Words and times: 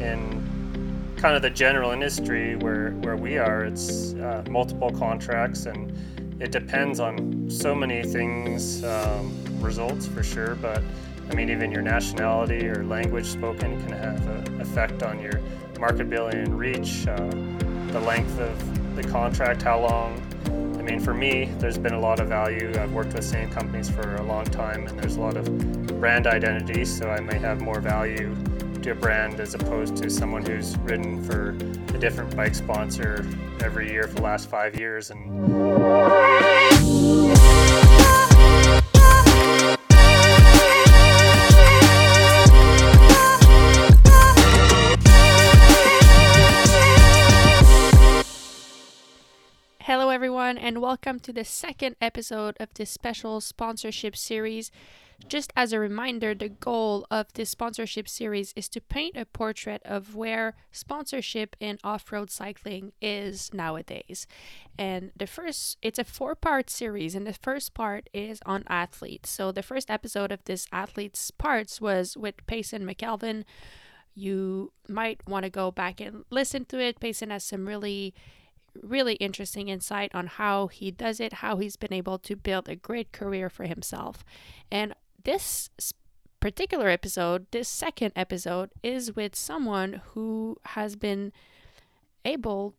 in 0.00 1.14
kind 1.16 1.36
of 1.36 1.42
the 1.42 1.50
general 1.50 1.90
industry 1.90 2.56
where, 2.56 2.90
where 3.02 3.16
we 3.16 3.38
are, 3.38 3.64
it's 3.64 4.14
uh, 4.14 4.44
multiple 4.50 4.90
contracts 4.90 5.66
and 5.66 5.92
it 6.40 6.50
depends 6.50 7.00
on 7.00 7.48
so 7.48 7.74
many 7.74 8.02
things, 8.02 8.84
um, 8.84 9.32
results 9.60 10.06
for 10.06 10.22
sure, 10.22 10.54
but 10.56 10.82
I 11.30 11.34
mean, 11.34 11.48
even 11.48 11.70
your 11.70 11.82
nationality 11.82 12.66
or 12.68 12.84
language 12.84 13.26
spoken 13.26 13.80
can 13.82 13.92
have 13.92 14.26
an 14.26 14.60
effect 14.60 15.02
on 15.02 15.20
your 15.20 15.40
marketability 15.74 16.44
and 16.44 16.58
reach, 16.58 17.06
uh, 17.06 17.16
the 17.92 18.00
length 18.00 18.38
of 18.38 18.96
the 18.96 19.02
contract, 19.04 19.62
how 19.62 19.80
long. 19.80 20.20
I 20.78 20.82
mean, 20.82 21.00
for 21.00 21.14
me, 21.14 21.50
there's 21.58 21.78
been 21.78 21.94
a 21.94 22.00
lot 22.00 22.20
of 22.20 22.28
value. 22.28 22.74
I've 22.78 22.92
worked 22.92 23.14
with 23.14 23.24
same 23.24 23.48
companies 23.48 23.88
for 23.88 24.16
a 24.16 24.22
long 24.22 24.44
time, 24.44 24.86
and 24.86 24.98
there's 25.00 25.16
a 25.16 25.20
lot 25.20 25.38
of 25.38 25.46
brand 25.98 26.26
identity, 26.26 26.84
so 26.84 27.08
I 27.08 27.20
may 27.20 27.38
have 27.38 27.62
more 27.62 27.80
value 27.80 28.36
to 28.84 28.90
a 28.90 28.94
brand 28.94 29.40
as 29.40 29.54
opposed 29.54 29.96
to 29.96 30.10
someone 30.10 30.44
who's 30.44 30.76
ridden 30.80 31.24
for 31.24 31.56
a 31.94 31.98
different 31.98 32.36
bike 32.36 32.54
sponsor 32.54 33.26
every 33.62 33.90
year 33.90 34.02
for 34.02 34.16
the 34.16 34.20
last 34.20 34.50
five 34.50 34.78
years. 34.78 35.10
And 35.10 35.24
Hello 49.80 50.10
everyone, 50.10 50.58
and 50.58 50.82
welcome 50.82 51.20
to 51.20 51.32
the 51.32 51.44
second 51.46 51.96
episode 52.02 52.54
of 52.60 52.68
this 52.74 52.90
special 52.90 53.40
sponsorship 53.40 54.14
series. 54.14 54.70
Just 55.28 55.52
as 55.56 55.72
a 55.72 55.78
reminder, 55.78 56.34
the 56.34 56.50
goal 56.50 57.06
of 57.10 57.32
this 57.32 57.50
sponsorship 57.50 58.08
series 58.08 58.52
is 58.54 58.68
to 58.68 58.80
paint 58.80 59.16
a 59.16 59.24
portrait 59.24 59.80
of 59.84 60.14
where 60.14 60.54
sponsorship 60.70 61.56
in 61.58 61.78
off 61.82 62.12
road 62.12 62.30
cycling 62.30 62.92
is 63.00 63.52
nowadays. 63.52 64.26
And 64.78 65.12
the 65.16 65.26
first, 65.26 65.78
it's 65.82 65.98
a 65.98 66.04
four 66.04 66.34
part 66.34 66.68
series, 66.68 67.14
and 67.14 67.26
the 67.26 67.32
first 67.32 67.74
part 67.74 68.10
is 68.12 68.40
on 68.44 68.64
athletes. 68.68 69.30
So, 69.30 69.50
the 69.50 69.62
first 69.62 69.90
episode 69.90 70.30
of 70.30 70.44
this 70.44 70.66
athletes 70.72 71.30
parts 71.30 71.80
was 71.80 72.16
with 72.16 72.46
Payson 72.46 72.84
McElveen. 72.84 73.44
You 74.14 74.72
might 74.88 75.26
want 75.26 75.44
to 75.44 75.50
go 75.50 75.70
back 75.70 76.00
and 76.00 76.24
listen 76.30 76.66
to 76.66 76.78
it. 76.78 77.00
Payson 77.00 77.30
has 77.30 77.44
some 77.44 77.66
really 77.66 78.14
really 78.82 79.14
interesting 79.14 79.68
insight 79.68 80.12
on 80.14 80.26
how 80.26 80.66
he 80.66 80.90
does 80.90 81.20
it, 81.20 81.34
how 81.34 81.58
he's 81.58 81.76
been 81.76 81.92
able 81.92 82.18
to 82.18 82.34
build 82.34 82.68
a 82.68 82.74
great 82.74 83.12
career 83.12 83.48
for 83.48 83.64
himself. 83.64 84.24
And 84.70 84.94
this 85.24 85.70
particular 86.40 86.88
episode, 86.88 87.46
this 87.50 87.68
second 87.68 88.12
episode, 88.14 88.70
is 88.82 89.16
with 89.16 89.34
someone 89.34 90.02
who 90.12 90.58
has 90.66 90.96
been 90.96 91.32
able 92.24 92.74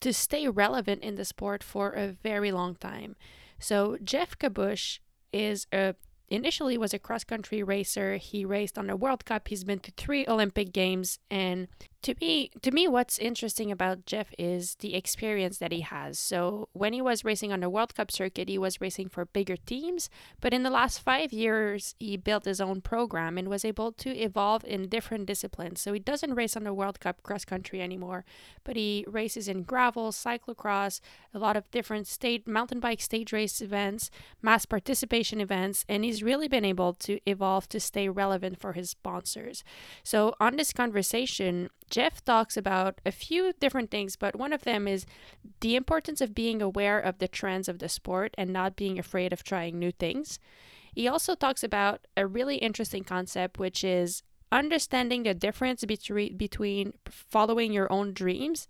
to 0.00 0.12
stay 0.12 0.48
relevant 0.48 1.02
in 1.02 1.14
the 1.14 1.24
sport 1.24 1.62
for 1.62 1.92
a 1.92 2.08
very 2.08 2.50
long 2.52 2.74
time. 2.74 3.16
So, 3.58 3.96
Jeff 4.02 4.38
Kabush 4.38 4.98
is 5.32 5.66
a 5.72 5.94
initially 6.28 6.78
was 6.78 6.94
a 6.94 6.98
cross 6.98 7.24
country 7.24 7.62
racer. 7.62 8.16
He 8.16 8.44
raced 8.44 8.78
on 8.78 8.86
the 8.86 8.96
World 8.96 9.24
Cup. 9.24 9.48
He's 9.48 9.64
been 9.64 9.78
to 9.80 9.92
three 9.96 10.26
Olympic 10.26 10.72
Games, 10.72 11.18
and 11.30 11.68
to 12.04 12.14
me, 12.20 12.50
to 12.60 12.70
me, 12.70 12.86
what's 12.86 13.18
interesting 13.18 13.72
about 13.72 14.04
Jeff 14.04 14.28
is 14.38 14.74
the 14.80 14.94
experience 14.94 15.56
that 15.56 15.72
he 15.72 15.80
has. 15.80 16.18
So 16.18 16.68
when 16.74 16.92
he 16.92 17.00
was 17.00 17.24
racing 17.24 17.50
on 17.50 17.60
the 17.60 17.70
World 17.70 17.94
Cup 17.94 18.10
circuit, 18.10 18.50
he 18.50 18.58
was 18.58 18.78
racing 18.78 19.08
for 19.08 19.24
bigger 19.24 19.56
teams. 19.56 20.10
But 20.42 20.52
in 20.52 20.64
the 20.64 20.70
last 20.70 20.98
five 20.98 21.32
years, 21.32 21.94
he 21.98 22.18
built 22.18 22.44
his 22.44 22.60
own 22.60 22.82
program 22.82 23.38
and 23.38 23.48
was 23.48 23.64
able 23.64 23.90
to 23.92 24.10
evolve 24.10 24.66
in 24.66 24.90
different 24.90 25.24
disciplines. 25.24 25.80
So 25.80 25.94
he 25.94 25.98
doesn't 25.98 26.34
race 26.34 26.58
on 26.58 26.64
the 26.64 26.74
World 26.74 27.00
Cup 27.00 27.22
cross 27.22 27.46
country 27.46 27.80
anymore, 27.80 28.26
but 28.64 28.76
he 28.76 29.06
races 29.08 29.48
in 29.48 29.62
gravel, 29.62 30.12
cyclocross, 30.12 31.00
a 31.32 31.38
lot 31.38 31.56
of 31.56 31.70
different 31.70 32.06
state 32.06 32.46
mountain 32.46 32.80
bike 32.80 33.00
stage 33.00 33.32
race 33.32 33.62
events, 33.62 34.10
mass 34.42 34.66
participation 34.66 35.40
events, 35.40 35.86
and 35.88 36.04
he's 36.04 36.22
really 36.22 36.48
been 36.48 36.66
able 36.66 36.92
to 36.92 37.18
evolve 37.24 37.66
to 37.70 37.80
stay 37.80 38.10
relevant 38.10 38.60
for 38.60 38.74
his 38.74 38.90
sponsors. 38.90 39.64
So 40.02 40.34
on 40.38 40.56
this 40.56 40.74
conversation, 40.74 41.70
Jeff 41.94 42.24
talks 42.24 42.56
about 42.56 43.00
a 43.06 43.12
few 43.12 43.52
different 43.60 43.88
things, 43.88 44.16
but 44.16 44.34
one 44.34 44.52
of 44.52 44.64
them 44.64 44.88
is 44.88 45.06
the 45.60 45.76
importance 45.76 46.20
of 46.20 46.34
being 46.34 46.60
aware 46.60 46.98
of 46.98 47.18
the 47.18 47.28
trends 47.28 47.68
of 47.68 47.78
the 47.78 47.88
sport 47.88 48.34
and 48.36 48.52
not 48.52 48.74
being 48.74 48.98
afraid 48.98 49.32
of 49.32 49.44
trying 49.44 49.78
new 49.78 49.92
things. 49.92 50.40
He 50.92 51.06
also 51.06 51.36
talks 51.36 51.62
about 51.62 52.08
a 52.16 52.26
really 52.26 52.56
interesting 52.56 53.04
concept, 53.04 53.60
which 53.60 53.84
is 53.84 54.24
understanding 54.50 55.22
the 55.22 55.34
difference 55.34 55.84
between 55.84 56.36
between 56.36 56.94
following 57.06 57.72
your 57.72 57.86
own 57.92 58.12
dreams 58.12 58.66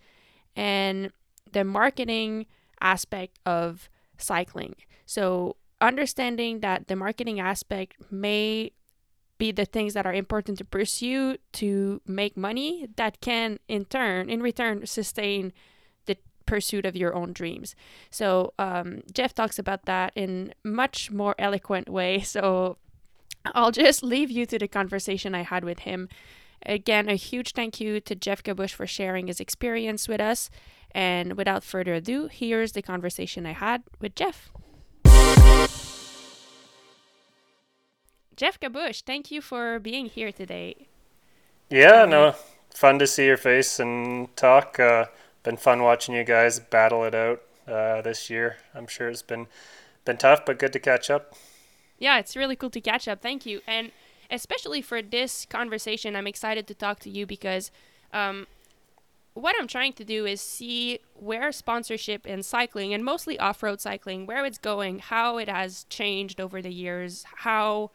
and 0.55 1.11
the 1.51 1.65
marketing 1.65 2.45
aspect 2.83 3.39
of 3.47 3.89
cycling. 4.19 4.75
So 5.07 5.57
understanding 5.81 6.61
that 6.61 6.89
the 6.89 6.97
marketing 6.97 7.41
aspect 7.41 7.97
may 8.11 8.73
be 9.39 9.53
the 9.53 9.65
things 9.65 9.95
that 9.95 10.07
are 10.07 10.13
important 10.13 10.59
to 10.59 10.65
pursue 10.65 11.37
to 11.53 12.01
make 12.07 12.37
money 12.37 12.89
that 12.97 13.21
can 13.21 13.59
in 13.69 13.85
turn 13.85 14.31
in 14.31 14.43
return 14.43 14.87
sustain 14.87 15.53
the 16.07 16.17
pursuit 16.47 16.87
of 16.87 16.97
your 16.97 17.15
own 17.15 17.33
dreams. 17.33 17.75
So 18.11 18.53
um, 18.59 19.03
jeff 19.13 19.35
talks 19.35 19.59
about 19.59 19.87
that 19.87 20.13
in 20.15 20.55
much 20.63 21.11
more 21.11 21.35
eloquent 21.39 21.89
way. 21.89 22.21
So 22.35 22.79
i'll 23.55 23.71
just 23.71 24.03
leave 24.03 24.31
you 24.31 24.47
to 24.47 24.59
the 24.59 24.67
conversation 24.67 25.35
i 25.35 25.43
had 25.43 25.65
with 25.65 25.81
him. 25.81 26.09
Again 26.65 27.09
a 27.09 27.15
huge 27.15 27.53
thank 27.53 27.81
you 27.81 28.01
to 28.01 28.15
jeff 28.15 28.43
Kabush 28.43 28.73
for 28.73 28.87
sharing 28.87 29.27
his 29.27 29.41
experience 29.41 30.09
with 30.09 30.21
us. 30.21 30.51
And 30.93 31.37
without 31.37 31.65
further 31.65 31.95
ado 31.95 32.29
here's 32.29 32.73
the 32.73 32.83
conversation 32.83 33.47
i 33.47 33.53
had 33.53 33.83
with 34.01 34.15
jeff 34.15 34.51
Jeff 38.37 38.59
Kabush, 38.59 39.03
thank 39.03 39.31
you 39.31 39.41
for 39.41 39.79
being 39.79 40.07
here 40.07 40.33
today. 40.33 40.89
Yeah, 41.71 42.05
no, 42.05 42.35
fun 42.71 42.99
to 42.99 43.07
see 43.07 43.27
your 43.27 43.37
face 43.37 43.79
and 43.79 44.35
talk. 44.37 44.79
Uh, 44.81 45.07
been 45.43 45.57
fun 45.57 45.83
watching 45.83 46.15
you 46.15 46.25
guys 46.25 46.59
battle 46.59 47.05
it 47.05 47.15
out 47.15 47.43
uh, 47.69 48.03
this 48.03 48.29
year. 48.31 48.57
I'm 48.75 48.87
sure 48.87 49.09
it's 49.09 49.23
been 49.23 49.47
been 50.05 50.17
tough, 50.17 50.45
but 50.45 50.59
good 50.59 50.73
to 50.73 50.81
catch 50.81 51.11
up. 51.11 51.35
Yeah, 51.99 52.19
it's 52.19 52.37
really 52.37 52.57
cool 52.57 52.71
to 52.71 52.81
catch 52.81 53.09
up. 53.09 53.23
Thank 53.23 53.47
you, 53.47 53.61
and 53.67 53.93
especially 54.31 54.83
for 54.83 55.01
this 55.01 55.47
conversation, 55.47 56.17
I'm 56.17 56.27
excited 56.27 56.67
to 56.67 56.75
talk 56.75 56.99
to 57.01 57.11
you 57.11 57.27
because 57.27 57.71
um, 58.13 58.47
what 59.35 59.55
I'm 59.59 59.69
trying 59.69 59.93
to 59.95 60.05
do 60.05 60.27
is 60.27 60.41
see 60.41 60.99
where 61.15 61.53
sponsorship 61.53 62.27
in 62.27 62.43
cycling 62.43 62.93
and 62.93 63.05
mostly 63.05 63.39
off-road 63.39 63.81
cycling, 63.81 64.27
where 64.27 64.45
it's 64.45 64.59
going, 64.59 64.99
how 64.99 65.39
it 65.39 65.49
has 65.49 65.87
changed 65.89 66.41
over 66.41 66.61
the 66.61 66.73
years, 66.73 67.25
how 67.37 67.91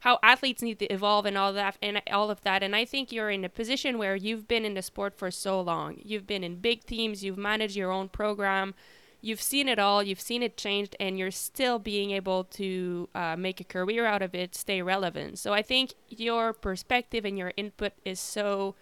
how 0.00 0.18
athletes 0.22 0.62
need 0.62 0.78
to 0.78 0.92
evolve 0.92 1.26
and 1.26 1.36
all 1.36 1.52
that 1.52 1.76
and 1.82 2.00
all 2.10 2.30
of 2.30 2.40
that. 2.42 2.62
And 2.62 2.74
i 2.74 2.84
think 2.84 3.12
you're 3.12 3.30
in 3.30 3.44
a 3.44 3.48
position 3.48 3.98
where 3.98 4.16
you've 4.16 4.46
been 4.46 4.64
in 4.64 4.74
the 4.74 4.82
sport 4.82 5.14
for 5.14 5.30
so 5.30 5.60
long. 5.60 6.00
You've 6.02 6.26
been 6.26 6.44
in 6.44 6.56
big 6.56 6.84
teams. 6.84 7.24
You've 7.24 7.38
managed 7.38 7.76
your 7.76 7.90
own 7.90 8.08
program. 8.08 8.74
You've 9.20 9.42
seen 9.42 9.68
it 9.68 9.80
all. 9.80 10.02
You've 10.02 10.20
seen 10.20 10.44
it 10.44 10.56
changed 10.56 10.94
and 11.00 11.18
you're 11.18 11.32
still 11.32 11.80
being 11.80 12.12
able 12.12 12.44
to 12.44 13.08
uh, 13.14 13.34
make 13.36 13.60
a 13.60 13.64
career 13.64 14.06
out 14.06 14.22
of 14.22 14.34
it 14.34 14.54
stay 14.54 14.80
relevant. 14.82 15.38
So 15.38 15.52
i 15.52 15.62
think 15.62 15.94
your 16.08 16.52
perspective 16.52 17.24
and 17.24 17.36
your 17.36 17.52
input 17.56 17.92
is 18.04 18.20
so 18.20 18.74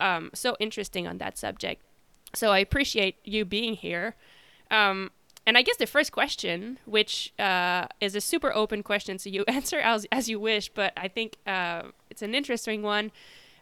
um, 0.00 0.30
so 0.34 0.56
interesting 0.58 1.06
on 1.06 1.18
that 1.18 1.36
subject. 1.36 1.82
So 2.34 2.50
i 2.50 2.58
appreciate 2.58 3.16
you 3.24 3.44
being 3.44 3.74
here. 3.74 4.16
Um, 4.70 5.10
and 5.46 5.58
I 5.58 5.62
guess 5.62 5.76
the 5.76 5.86
first 5.86 6.12
question, 6.12 6.78
which 6.84 7.32
uh, 7.38 7.86
is 8.00 8.14
a 8.14 8.20
super 8.20 8.52
open 8.54 8.82
question, 8.82 9.18
so 9.18 9.28
you 9.28 9.44
answer 9.48 9.78
as, 9.78 10.06
as 10.12 10.28
you 10.28 10.38
wish, 10.38 10.68
but 10.68 10.92
I 10.96 11.08
think 11.08 11.36
uh, 11.46 11.82
it's 12.10 12.22
an 12.22 12.34
interesting 12.34 12.82
one. 12.82 13.10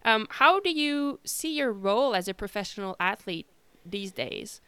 Um, 0.04 0.26
how 0.30 0.60
do 0.60 0.70
you 0.70 1.20
see 1.24 1.56
your 1.56 1.72
role 1.72 2.14
as 2.14 2.28
a 2.28 2.34
professional 2.34 2.96
athlete 2.98 3.46
these 3.84 4.12
days? 4.12 4.60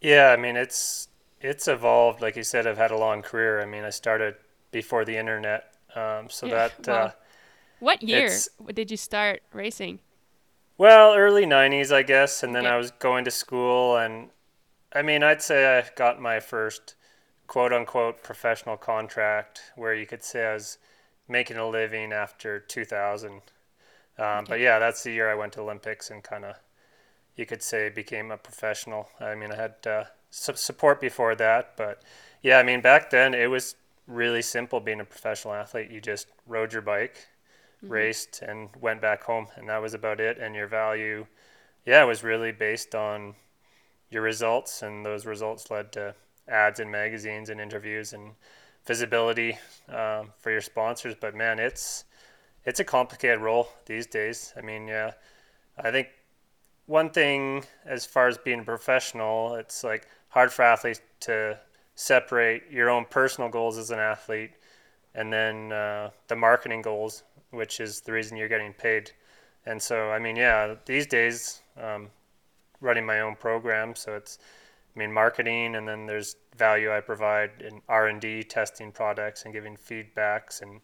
Yeah, 0.00 0.30
I 0.30 0.36
mean 0.36 0.56
it's 0.56 1.08
it's 1.40 1.68
evolved. 1.68 2.20
Like 2.20 2.36
you 2.36 2.42
said, 2.42 2.66
I've 2.66 2.78
had 2.78 2.90
a 2.90 2.96
long 2.96 3.22
career. 3.22 3.60
I 3.60 3.66
mean, 3.66 3.84
I 3.84 3.90
started 3.90 4.34
before 4.70 5.04
the 5.04 5.16
internet, 5.16 5.74
um, 5.94 6.28
so 6.28 6.46
yeah, 6.46 6.68
that. 6.82 6.86
Well, 6.86 7.06
uh, 7.06 7.10
what 7.80 8.02
year 8.02 8.30
did 8.74 8.90
you 8.90 8.96
start 8.96 9.42
racing? 9.52 10.00
Well, 10.78 11.14
early 11.14 11.46
'90s, 11.46 11.92
I 11.92 12.02
guess, 12.02 12.42
and 12.42 12.54
then 12.54 12.66
okay. 12.66 12.74
I 12.74 12.76
was 12.76 12.90
going 12.90 13.24
to 13.24 13.30
school, 13.30 13.96
and 13.96 14.30
I 14.92 15.02
mean, 15.02 15.22
I'd 15.22 15.42
say 15.42 15.78
I 15.78 15.84
got 15.96 16.20
my 16.20 16.40
first 16.40 16.94
quote 17.46 17.72
unquote 17.72 18.22
professional 18.22 18.76
contract 18.76 19.72
where 19.76 19.94
you 19.94 20.06
could 20.06 20.22
say 20.22 20.46
I 20.46 20.54
was 20.54 20.78
making 21.28 21.56
a 21.56 21.68
living 21.68 22.12
after 22.12 22.58
2000. 22.58 23.30
Um, 23.30 23.40
okay. 24.18 24.44
But 24.48 24.60
yeah, 24.60 24.78
that's 24.78 25.02
the 25.02 25.12
year 25.12 25.30
I 25.30 25.34
went 25.34 25.52
to 25.54 25.60
Olympics 25.60 26.10
and 26.10 26.22
kind 26.22 26.44
of, 26.44 26.56
you 27.36 27.46
could 27.46 27.62
say, 27.62 27.88
became 27.88 28.30
a 28.30 28.36
professional. 28.36 29.08
I 29.20 29.34
mean, 29.34 29.52
I 29.52 29.56
had 29.56 29.74
uh, 29.86 30.04
support 30.30 31.00
before 31.00 31.34
that, 31.36 31.76
but 31.76 32.02
yeah, 32.42 32.58
I 32.58 32.62
mean, 32.62 32.80
back 32.80 33.10
then 33.10 33.34
it 33.34 33.50
was 33.50 33.76
really 34.06 34.42
simple 34.42 34.80
being 34.80 35.00
a 35.00 35.04
professional 35.04 35.54
athlete. 35.54 35.90
You 35.90 36.00
just 36.00 36.28
rode 36.46 36.72
your 36.72 36.82
bike, 36.82 37.28
mm-hmm. 37.82 37.92
raced, 37.92 38.42
and 38.42 38.70
went 38.80 39.00
back 39.00 39.22
home, 39.22 39.48
and 39.56 39.68
that 39.68 39.82
was 39.82 39.94
about 39.94 40.18
it. 40.18 40.38
And 40.38 40.54
your 40.54 40.66
value, 40.66 41.26
yeah, 41.84 42.04
was 42.04 42.24
really 42.24 42.52
based 42.52 42.94
on 42.94 43.34
your 44.10 44.22
results, 44.22 44.82
and 44.82 45.04
those 45.04 45.26
results 45.26 45.70
led 45.70 45.92
to 45.92 46.14
ads 46.48 46.80
in 46.80 46.90
magazines 46.90 47.50
and 47.50 47.60
interviews 47.60 48.12
and 48.12 48.32
visibility 48.86 49.58
um, 49.88 50.32
for 50.38 50.50
your 50.50 50.60
sponsors. 50.60 51.14
But 51.20 51.34
man, 51.34 51.58
it's 51.58 52.04
it's 52.64 52.80
a 52.80 52.84
complicated 52.84 53.40
role 53.40 53.68
these 53.86 54.06
days. 54.06 54.52
I 54.56 54.60
mean, 54.60 54.88
yeah, 54.88 55.12
I 55.78 55.90
think 55.90 56.08
one 56.86 57.10
thing 57.10 57.64
as 57.84 58.06
far 58.06 58.28
as 58.28 58.38
being 58.38 58.64
professional, 58.64 59.54
it's 59.56 59.84
like 59.84 60.08
hard 60.28 60.52
for 60.52 60.62
athletes 60.62 61.00
to 61.20 61.58
separate 61.94 62.62
your 62.70 62.90
own 62.90 63.04
personal 63.10 63.50
goals 63.50 63.76
as 63.76 63.90
an 63.90 63.98
athlete 63.98 64.52
and 65.14 65.32
then 65.32 65.72
uh, 65.72 66.10
the 66.28 66.36
marketing 66.36 66.80
goals, 66.82 67.24
which 67.50 67.80
is 67.80 68.00
the 68.00 68.12
reason 68.12 68.36
you're 68.36 68.48
getting 68.48 68.72
paid. 68.72 69.10
And 69.66 69.80
so, 69.82 70.10
I 70.10 70.18
mean, 70.18 70.36
yeah, 70.36 70.76
these 70.86 71.06
days, 71.06 71.60
um, 71.80 72.08
running 72.80 73.06
my 73.06 73.20
own 73.20 73.36
program, 73.36 73.94
so 73.94 74.14
it's, 74.14 74.38
I 74.94 74.98
mean, 74.98 75.12
marketing, 75.12 75.76
and 75.76 75.86
then 75.86 76.06
there's 76.06 76.36
value 76.56 76.92
I 76.92 77.00
provide 77.00 77.50
in 77.60 77.80
R 77.88 78.08
and 78.08 78.20
D, 78.20 78.42
testing 78.42 78.92
products, 78.92 79.44
and 79.44 79.52
giving 79.52 79.76
feedbacks, 79.76 80.62
and 80.62 80.80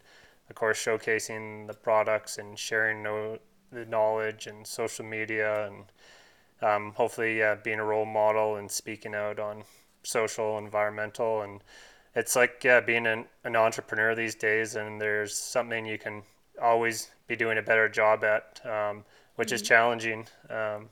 of 0.48 0.56
course, 0.56 0.82
showcasing 0.82 1.66
the 1.66 1.74
products 1.74 2.38
and 2.38 2.58
sharing 2.58 3.02
no, 3.02 3.38
the 3.72 3.84
knowledge 3.86 4.46
and 4.46 4.66
social 4.66 5.04
media, 5.04 5.66
and 5.66 5.84
um, 6.62 6.92
hopefully, 6.94 7.38
yeah, 7.38 7.54
being 7.54 7.80
a 7.80 7.84
role 7.84 8.06
model 8.06 8.56
and 8.56 8.70
speaking 8.70 9.14
out 9.14 9.38
on 9.38 9.64
social, 10.02 10.58
environmental, 10.58 11.42
and 11.42 11.62
it's 12.14 12.36
like 12.36 12.62
yeah, 12.62 12.80
being 12.80 13.06
an, 13.06 13.24
an 13.44 13.56
entrepreneur 13.56 14.14
these 14.14 14.34
days, 14.34 14.76
and 14.76 15.00
there's 15.00 15.36
something 15.36 15.84
you 15.84 15.98
can 15.98 16.22
always 16.62 17.10
be 17.26 17.36
doing 17.36 17.58
a 17.58 17.62
better 17.62 17.88
job 17.88 18.22
at, 18.24 18.60
um, 18.64 19.04
which 19.36 19.48
mm-hmm. 19.48 19.54
is 19.56 19.62
challenging 19.62 20.26
um, 20.50 20.88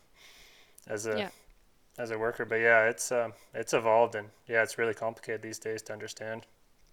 as 0.86 1.06
a 1.06 1.18
yeah. 1.18 1.28
as 1.98 2.10
a 2.10 2.18
worker. 2.18 2.44
But 2.44 2.56
yeah, 2.56 2.88
it's 2.88 3.12
uh, 3.12 3.30
it's 3.54 3.72
evolved, 3.72 4.14
and 4.14 4.28
yeah, 4.46 4.62
it's 4.62 4.78
really 4.78 4.94
complicated 4.94 5.42
these 5.42 5.58
days 5.58 5.82
to 5.82 5.92
understand. 5.92 6.46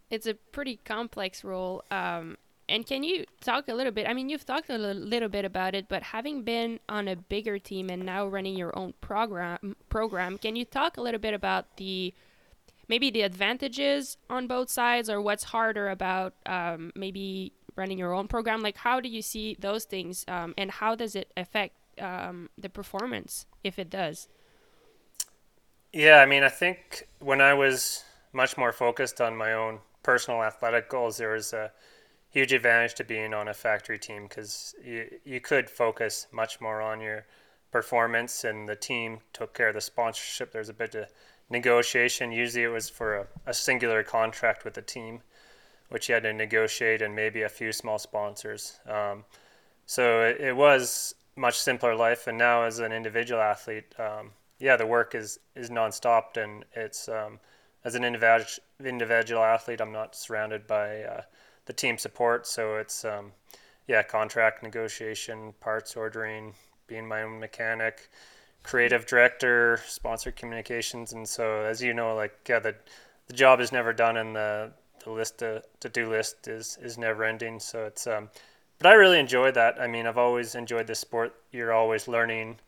It's 0.10 0.26
a 0.26 0.34
pretty 0.34 0.80
complex 0.84 1.44
role. 1.44 1.84
Um, 1.92 2.38
and 2.68 2.86
can 2.86 3.04
you 3.04 3.26
talk 3.42 3.68
a 3.68 3.74
little 3.74 3.92
bit? 3.92 4.08
I 4.08 4.14
mean, 4.14 4.30
you've 4.30 4.46
talked 4.46 4.70
a 4.70 4.78
little 4.78 5.30
bit 5.30 5.44
about 5.44 5.74
it, 5.74 5.88
but 5.90 6.04
having 6.04 6.44
been 6.44 6.80
on 6.88 7.08
a 7.08 7.16
bigger 7.16 7.58
team 7.58 7.90
and 7.90 8.06
now 8.06 8.28
running 8.28 8.56
your 8.56 8.78
own 8.78 8.94
program, 9.02 9.76
program, 9.90 10.38
can 10.38 10.56
you 10.56 10.66
talk 10.66 10.98
a 10.98 11.02
little 11.02 11.20
bit 11.20 11.34
about 11.34 11.78
the 11.78 12.14
maybe 12.88 13.10
the 13.12 13.22
advantages 13.22 14.18
on 14.30 14.48
both 14.48 14.70
sides, 14.70 15.10
or 15.10 15.22
what's 15.22 15.46
harder 15.46 15.90
about 15.90 16.34
um, 16.46 16.92
maybe 16.96 17.54
running 17.76 17.98
your 17.98 18.14
own 18.14 18.28
program? 18.28 18.62
Like, 18.62 18.78
how 18.78 19.00
do 19.00 19.10
you 19.10 19.22
see 19.22 19.58
those 19.60 19.86
things, 19.86 20.24
um, 20.28 20.54
and 20.58 20.70
how 20.70 20.96
does 20.96 21.16
it 21.16 21.32
affect 21.36 21.76
um, 22.00 22.50
the 22.58 22.70
performance 22.70 23.46
if 23.64 23.78
it 23.80 23.90
does? 23.90 24.28
Yeah, 25.92 26.18
I 26.18 26.26
mean, 26.26 26.44
I 26.44 26.50
think 26.50 27.08
when 27.20 27.42
I 27.42 27.54
was 27.54 28.04
much 28.32 28.58
more 28.58 28.72
focused 28.72 29.22
on 29.22 29.36
my 29.36 29.54
own 29.54 29.80
personal 30.04 30.44
athletic 30.44 30.90
goals, 30.90 31.18
there 31.18 31.32
was 31.32 31.54
a 31.54 31.72
huge 32.30 32.54
advantage 32.54 32.94
to 32.96 33.04
being 33.04 33.34
on 33.34 33.48
a 33.48 33.54
factory 33.54 33.98
team 33.98 34.24
because 34.24 34.76
you, 34.84 35.10
you 35.24 35.42
could 35.42 35.70
focus 35.70 36.28
much 36.32 36.62
more 36.62 36.82
on 36.82 37.02
your 37.02 37.26
performance 37.72 38.44
and 38.44 38.68
the 38.68 38.76
team 38.76 39.20
took 39.34 39.54
care 39.54 39.70
of 39.70 39.76
the 39.76 39.82
sponsorship. 39.82 40.52
There's 40.52 40.70
a 40.70 40.74
bit 40.74 40.96
of 40.96 41.08
negotiation. 41.50 42.32
Usually 42.32 42.64
it 42.64 42.68
was 42.68 42.90
for 42.90 43.18
a, 43.18 43.28
a 43.48 43.54
singular 43.54 44.04
contract 44.04 44.64
with 44.64 44.76
the 44.76 44.82
team, 44.82 45.22
which 45.90 46.08
you 46.08 46.14
had 46.14 46.24
to 46.24 46.34
negotiate 46.34 47.02
and 47.02 47.16
maybe 47.16 47.42
a 47.42 47.50
few 47.50 47.72
small 47.72 47.98
sponsors. 47.98 48.80
Um, 48.88 49.26
so 49.86 50.22
it, 50.22 50.40
it, 50.40 50.56
was 50.56 51.16
much 51.40 51.60
simpler 51.60 51.96
life. 51.96 52.28
And 52.28 52.38
now 52.38 52.64
as 52.64 52.80
an 52.80 52.92
individual 52.92 53.42
athlete, 53.42 53.94
um, 53.98 54.32
yeah, 54.60 54.76
the 54.76 54.86
work 54.86 55.16
is, 55.16 55.40
is 55.56 55.70
nonstop 55.70 56.38
and 56.38 56.66
it's, 56.76 57.08
um, 57.08 57.40
as 57.86 57.96
an 57.96 58.04
individual 58.04 58.46
individual 58.86 59.44
athlete, 59.44 59.82
I'm 59.82 59.92
not 59.92 60.16
surrounded 60.16 60.68
by 60.68 61.04
uh, 61.04 61.22
the 61.66 61.74
team 61.74 61.98
support. 61.98 62.48
So 62.48 62.76
it's 62.76 63.06
um, 63.06 63.32
yeah, 63.88 64.04
contract 64.04 64.64
negotiation, 64.64 65.54
parts 65.60 65.96
ordering, 65.96 66.54
being 66.88 67.08
my 67.08 67.24
own 67.24 67.40
mechanic, 67.40 68.10
creative 68.64 69.06
director, 69.06 69.80
sponsor 69.88 70.32
communications, 70.32 71.14
and 71.14 71.28
so 71.28 71.62
as 71.62 71.82
you 71.82 71.94
know, 71.94 72.16
like 72.16 72.34
yeah, 72.48 72.60
the 72.60 72.76
the 73.28 73.34
job 73.34 73.60
is 73.60 73.72
never 73.72 73.94
done, 73.94 74.18
and 74.18 74.36
the 74.36 74.72
the 75.04 75.12
list 75.12 75.40
to, 75.40 75.64
to 75.80 75.90
do 75.90 76.10
list 76.10 76.48
is 76.48 76.78
is 76.82 76.98
never 76.98 77.24
ending. 77.24 77.60
So 77.60 77.86
it's 77.86 78.08
um, 78.08 78.30
but 78.80 78.88
I 78.88 78.94
really 78.94 79.20
enjoy 79.20 79.52
that. 79.52 79.80
I 79.80 79.88
mean, 79.88 80.08
I've 80.08 80.18
always 80.18 80.56
enjoyed 80.56 80.88
the 80.88 80.96
sport. 80.96 81.36
You're 81.52 81.74
always 81.74 82.08
learning 82.08 82.60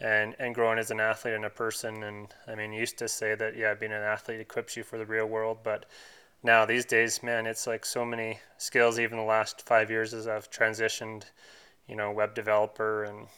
and 0.00 0.34
and 0.38 0.54
growing 0.54 0.78
as 0.78 0.90
an 0.90 1.00
athlete 1.00 1.34
and 1.34 1.44
a 1.44 1.50
person. 1.50 2.02
And 2.02 2.34
I 2.48 2.54
mean, 2.54 2.72
used 2.72 2.98
to 2.98 3.08
say 3.08 3.34
that 3.36 3.56
yeah, 3.56 3.74
being 3.74 3.92
an 3.92 4.02
athlete 4.02 4.40
equips 4.40 4.76
you 4.76 4.82
for 4.82 4.98
the 4.98 5.06
real 5.06 5.26
world, 5.26 5.58
but 5.62 5.86
now 6.42 6.66
these 6.66 6.84
days, 6.84 7.22
man, 7.22 7.46
it's 7.46 7.66
like 7.66 7.84
so 7.86 8.04
many 8.04 8.40
skills. 8.58 8.98
Even 8.98 9.16
the 9.18 9.24
last 9.24 9.62
five 9.62 9.90
years 9.90 10.12
as 10.12 10.26
I've 10.26 10.50
transitioned, 10.50 11.24
you 11.86 11.94
know, 11.94 12.10
web 12.10 12.34
developer 12.34 13.04
and 13.04 13.28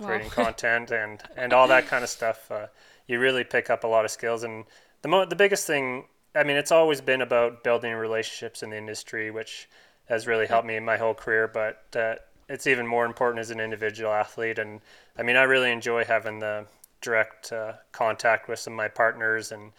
creating 0.00 0.28
wow. 0.28 0.34
content 0.44 0.92
and 0.92 1.20
and 1.36 1.52
all 1.52 1.66
that 1.68 1.86
kind 1.88 2.04
of 2.04 2.10
stuff. 2.10 2.50
Uh, 2.50 2.68
you 3.08 3.18
really 3.18 3.44
pick 3.44 3.68
up 3.68 3.84
a 3.84 3.86
lot 3.86 4.04
of 4.04 4.10
skills. 4.10 4.44
And 4.44 4.64
the 5.02 5.08
mo- 5.08 5.26
the 5.26 5.36
biggest 5.36 5.66
thing, 5.66 6.04
I 6.36 6.44
mean, 6.44 6.56
it's 6.56 6.72
always 6.72 7.00
been 7.00 7.22
about 7.22 7.64
building 7.64 7.92
relationships 7.94 8.62
in 8.62 8.70
the 8.70 8.78
industry, 8.78 9.32
which 9.32 9.68
has 10.06 10.26
really 10.26 10.46
helped 10.46 10.66
me 10.66 10.76
in 10.76 10.84
my 10.84 10.96
whole 10.96 11.14
career. 11.14 11.48
But 11.48 11.84
uh, 11.96 12.16
it's 12.48 12.66
even 12.66 12.86
more 12.86 13.06
important 13.06 13.40
as 13.40 13.50
an 13.50 13.60
individual 13.60 14.12
athlete. 14.12 14.58
And 14.58 14.80
I 15.16 15.22
mean, 15.22 15.36
I 15.36 15.42
really 15.42 15.70
enjoy 15.70 16.04
having 16.04 16.38
the 16.38 16.66
direct 17.00 17.52
uh, 17.52 17.74
contact 17.92 18.48
with 18.48 18.58
some 18.58 18.72
of 18.74 18.76
my 18.76 18.88
partners 18.88 19.52
and 19.52 19.72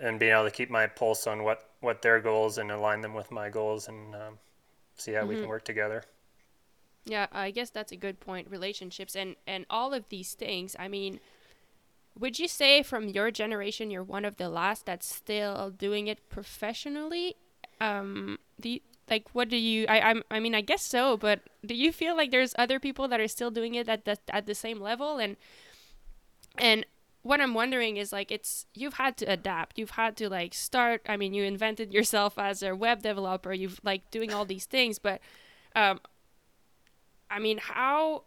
and 0.00 0.18
being 0.18 0.32
able 0.32 0.44
to 0.44 0.50
keep 0.50 0.70
my 0.70 0.86
pulse 0.86 1.26
on 1.26 1.42
what 1.42 1.68
what 1.80 2.02
their 2.02 2.20
goals 2.20 2.58
and 2.58 2.70
align 2.70 3.00
them 3.00 3.14
with 3.14 3.30
my 3.30 3.50
goals 3.50 3.88
and 3.88 4.14
um, 4.14 4.38
see 4.96 5.12
how 5.12 5.20
mm-hmm. 5.20 5.28
we 5.28 5.34
can 5.34 5.42
mm-hmm. 5.42 5.50
work 5.50 5.64
together. 5.64 6.04
Yeah, 7.04 7.26
I 7.32 7.50
guess 7.50 7.70
that's 7.70 7.92
a 7.92 7.96
good 7.96 8.20
point. 8.20 8.50
Relationships 8.50 9.16
and 9.16 9.36
and 9.46 9.66
all 9.68 9.92
of 9.92 10.08
these 10.08 10.34
things. 10.34 10.76
I 10.78 10.88
mean, 10.88 11.20
would 12.18 12.38
you 12.38 12.48
say 12.48 12.82
from 12.82 13.08
your 13.08 13.30
generation 13.30 13.90
you're 13.90 14.02
one 14.02 14.24
of 14.24 14.36
the 14.36 14.48
last 14.48 14.86
that's 14.86 15.12
still 15.12 15.70
doing 15.70 16.06
it 16.06 16.28
professionally? 16.28 17.36
Um, 17.80 18.38
do 18.60 18.70
you, 18.70 18.80
like 19.12 19.28
what 19.32 19.48
do 19.48 19.56
you? 19.56 19.84
I 19.88 20.00
I'm, 20.00 20.22
I 20.30 20.40
mean 20.40 20.54
I 20.54 20.62
guess 20.62 20.82
so, 20.82 21.16
but 21.16 21.40
do 21.64 21.74
you 21.74 21.92
feel 21.92 22.16
like 22.16 22.30
there's 22.30 22.54
other 22.58 22.80
people 22.80 23.06
that 23.08 23.20
are 23.20 23.28
still 23.28 23.50
doing 23.50 23.74
it 23.74 23.88
at 23.88 24.04
the 24.06 24.16
at 24.30 24.46
the 24.46 24.54
same 24.54 24.80
level 24.80 25.18
and 25.18 25.36
and 26.56 26.86
what 27.22 27.40
I'm 27.40 27.54
wondering 27.54 27.98
is 27.98 28.12
like 28.12 28.32
it's 28.32 28.66
you've 28.74 28.94
had 28.94 29.16
to 29.18 29.26
adapt. 29.26 29.78
You've 29.78 29.96
had 30.02 30.16
to 30.16 30.28
like 30.28 30.54
start. 30.54 31.02
I 31.06 31.16
mean, 31.16 31.34
you 31.34 31.44
invented 31.44 31.92
yourself 31.92 32.38
as 32.38 32.62
a 32.62 32.74
web 32.74 33.02
developer. 33.02 33.52
You've 33.52 33.80
like 33.84 34.10
doing 34.10 34.32
all 34.32 34.46
these 34.46 34.66
things, 34.66 34.98
but 34.98 35.20
um, 35.76 36.00
I 37.30 37.38
mean, 37.38 37.58
how 37.58 38.24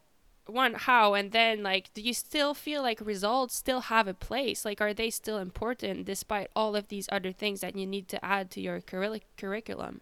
one 0.48 0.75
how 0.75 1.15
and 1.15 1.32
then 1.32 1.63
like 1.63 1.92
do 1.96 2.01
you 2.01 2.13
still 2.13 2.54
feel 2.54 2.84
like 2.84 3.01
results 3.01 3.56
still 3.56 3.82
have 3.94 4.08
a 4.08 4.13
place 4.13 4.63
like 4.63 4.80
are 4.80 4.94
they 4.94 5.10
still 5.10 5.39
important 5.39 6.06
despite 6.06 6.48
all 6.56 6.75
of 6.75 6.88
these 6.89 7.10
other 7.12 7.32
things 7.32 7.62
that 7.62 7.75
you 7.75 7.88
need 7.88 8.08
to 8.08 8.24
add 8.24 8.51
to 8.51 8.62
your 8.62 8.80
curri- 8.80 9.24
curriculum 9.38 10.01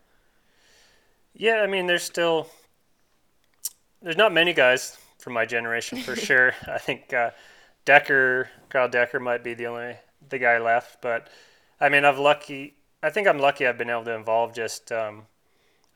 yeah 1.33 1.61
i 1.61 1.67
mean 1.67 1.87
there's 1.87 2.03
still 2.03 2.47
there's 4.01 4.17
not 4.17 4.33
many 4.33 4.53
guys 4.53 4.97
from 5.19 5.33
my 5.33 5.45
generation 5.45 5.97
for 5.99 6.15
sure 6.29 6.53
i 6.67 6.77
think 6.77 7.13
uh, 7.13 7.31
Decker, 7.85 8.49
Carl 8.69 8.87
Decker 8.87 9.19
might 9.19 9.43
be 9.43 9.53
the 9.53 9.67
only 9.67 9.95
the 10.29 10.39
guy 10.39 10.57
left, 10.57 11.01
but 11.01 11.27
I 11.79 11.89
mean, 11.89 12.05
I've 12.05 12.19
lucky. 12.19 12.75
I 13.01 13.09
think 13.09 13.27
I'm 13.27 13.39
lucky. 13.39 13.67
I've 13.67 13.77
been 13.77 13.89
able 13.89 14.05
to 14.05 14.15
involve. 14.15 14.53
Just, 14.53 14.91
um, 14.91 15.23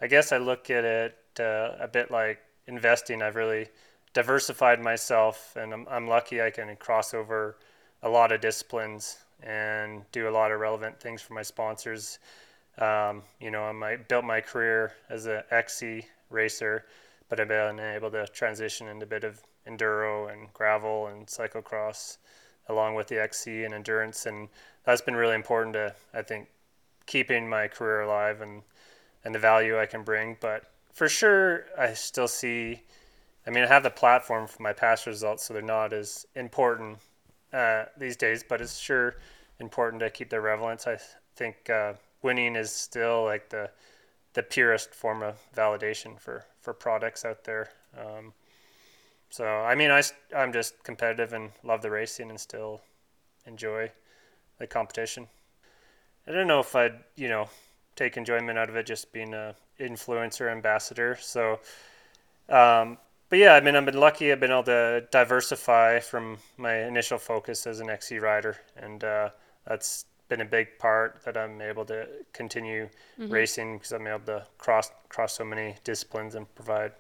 I 0.01 0.07
guess 0.07 0.31
I 0.31 0.37
look 0.37 0.69
at 0.69 0.83
it 0.83 1.17
uh, 1.39 1.71
a 1.79 1.87
bit 1.87 2.11
like 2.11 2.39
investing. 2.67 3.21
I've 3.21 3.35
really 3.35 3.69
diversified 4.13 4.81
myself, 4.81 5.55
and 5.55 5.73
I'm, 5.73 5.87
I'm 5.89 6.07
lucky 6.07 6.41
I 6.41 6.49
can 6.49 6.75
cross 6.75 7.13
over 7.13 7.57
a 8.03 8.09
lot 8.09 8.31
of 8.31 8.41
disciplines 8.41 9.19
and 9.41 10.03
do 10.11 10.27
a 10.27 10.31
lot 10.31 10.51
of 10.51 10.59
relevant 10.59 10.99
things 10.99 11.21
for 11.21 11.33
my 11.33 11.43
sponsors. 11.43 12.19
Um, 12.79 13.23
you 13.39 13.49
know, 13.49 13.63
I 13.63 13.95
built 13.95 14.23
my 14.23 14.41
career 14.41 14.93
as 15.09 15.25
an 15.25 15.41
XC 15.49 16.05
racer, 16.29 16.85
but 17.29 17.39
I've 17.39 17.47
been 17.47 17.79
able 17.79 18.11
to 18.11 18.27
transition 18.27 18.87
into 18.87 19.05
a 19.05 19.09
bit 19.09 19.23
of 19.23 19.41
enduro 19.67 20.31
and 20.31 20.51
gravel 20.53 21.07
and 21.07 21.27
cyclocross 21.27 22.17
along 22.69 22.95
with 22.95 23.07
the 23.07 23.21
XC 23.21 23.63
and 23.63 23.73
endurance. 23.73 24.25
And 24.25 24.49
that's 24.83 25.01
been 25.01 25.15
really 25.15 25.35
important 25.35 25.73
to 25.73 25.93
I 26.13 26.21
think 26.21 26.47
keeping 27.05 27.49
my 27.49 27.67
career 27.67 28.01
alive 28.01 28.41
and 28.41 28.61
and 29.23 29.33
the 29.33 29.39
value 29.39 29.79
I 29.79 29.85
can 29.85 30.03
bring. 30.03 30.37
But 30.39 30.71
for 30.93 31.09
sure 31.09 31.65
I 31.77 31.93
still 31.93 32.27
see 32.27 32.81
I 33.45 33.49
mean 33.49 33.63
I 33.63 33.67
have 33.67 33.83
the 33.83 33.89
platform 33.89 34.47
for 34.47 34.61
my 34.61 34.73
past 34.73 35.05
results 35.05 35.45
so 35.45 35.53
they're 35.53 35.63
not 35.63 35.93
as 35.93 36.25
important 36.35 36.99
uh, 37.53 37.85
these 37.97 38.17
days 38.17 38.43
but 38.47 38.61
it's 38.61 38.77
sure 38.77 39.15
important 39.59 40.01
to 40.01 40.09
keep 40.09 40.29
their 40.29 40.41
relevance. 40.41 40.85
I 40.87 40.97
think 41.35 41.69
uh, 41.69 41.93
winning 42.21 42.55
is 42.55 42.71
still 42.71 43.23
like 43.23 43.49
the 43.49 43.69
the 44.33 44.43
purest 44.43 44.93
form 44.93 45.23
of 45.23 45.35
validation 45.55 46.19
for 46.19 46.45
for 46.61 46.73
products 46.73 47.25
out 47.25 47.43
there. 47.43 47.69
Um, 47.97 48.33
so 49.29 49.45
I 49.45 49.75
mean, 49.75 49.91
I 49.91 50.03
I'm 50.35 50.53
just 50.53 50.83
competitive 50.83 51.33
and 51.33 51.51
love 51.63 51.81
the 51.81 51.91
racing 51.91 52.29
and 52.29 52.39
still 52.39 52.81
enjoy 53.45 53.91
the 54.59 54.67
competition. 54.67 55.27
I 56.27 56.31
don't 56.31 56.47
know 56.47 56.59
if 56.59 56.75
I'd 56.75 56.99
you 57.15 57.29
know 57.29 57.49
take 57.95 58.17
enjoyment 58.17 58.57
out 58.57 58.69
of 58.69 58.75
it 58.75 58.85
just 58.85 59.11
being 59.11 59.33
a 59.33 59.55
influencer 59.79 60.51
ambassador. 60.51 61.17
So, 61.19 61.59
um, 62.49 62.97
but 63.29 63.39
yeah, 63.39 63.53
I 63.53 63.61
mean, 63.61 63.75
I've 63.75 63.85
been 63.85 63.99
lucky. 63.99 64.31
I've 64.31 64.39
been 64.39 64.51
able 64.51 64.63
to 64.63 65.05
diversify 65.11 65.99
from 65.99 66.37
my 66.57 66.85
initial 66.85 67.17
focus 67.17 67.67
as 67.67 67.79
an 67.79 67.89
XC 67.89 68.19
rider, 68.19 68.57
and 68.77 69.03
uh, 69.03 69.29
that's 69.65 70.05
been 70.29 70.41
a 70.41 70.45
big 70.45 70.77
part 70.79 71.21
that 71.25 71.37
I'm 71.37 71.61
able 71.61 71.85
to 71.85 72.07
continue 72.33 72.89
mm-hmm. 73.19 73.31
racing 73.31 73.77
because 73.77 73.91
I'm 73.91 74.07
able 74.07 74.25
to 74.25 74.45
cross 74.57 74.91
cross 75.09 75.33
so 75.33 75.45
many 75.45 75.75
disciplines 75.83 76.35
and 76.35 76.53
provide 76.55 76.91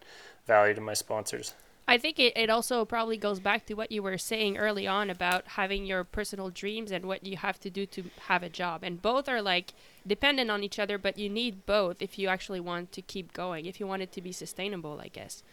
value 0.45 0.73
to 0.73 0.81
my 0.81 0.93
sponsors. 0.93 1.53
I 1.89 1.97
think 1.97 2.19
it, 2.19 2.35
it 2.35 2.49
also 2.49 2.83
probably 2.83 3.15
goes 3.15 3.39
back 3.39 3.65
to 3.67 3.73
what 3.73 3.93
you 3.93 4.03
were 4.03 4.17
saying 4.17 4.57
early 4.57 4.85
on 4.85 5.09
about 5.09 5.47
having 5.47 5.85
your 5.85 6.03
personal 6.03 6.49
dreams 6.49 6.91
and 6.91 7.05
what 7.05 7.25
you 7.25 7.37
have 7.37 7.61
to 7.61 7.69
do 7.69 7.85
to 7.85 8.03
have 8.27 8.43
a 8.43 8.49
job. 8.49 8.83
And 8.83 9.01
both 9.01 9.29
are 9.29 9.41
like 9.41 9.73
dependent 10.05 10.51
on 10.51 10.63
each 10.63 10.79
other, 10.79 10.97
but 10.97 11.17
you 11.17 11.29
need 11.29 11.65
both 11.65 12.01
if 12.01 12.19
you 12.19 12.27
actually 12.27 12.59
want 12.59 12.91
to 12.91 13.01
keep 13.01 13.31
going, 13.31 13.65
if 13.65 13.79
you 13.79 13.87
want 13.87 14.01
it 14.01 14.11
to 14.13 14.21
be 14.21 14.33
sustainable, 14.33 14.99
I 15.01 15.07
guess. 15.07 15.43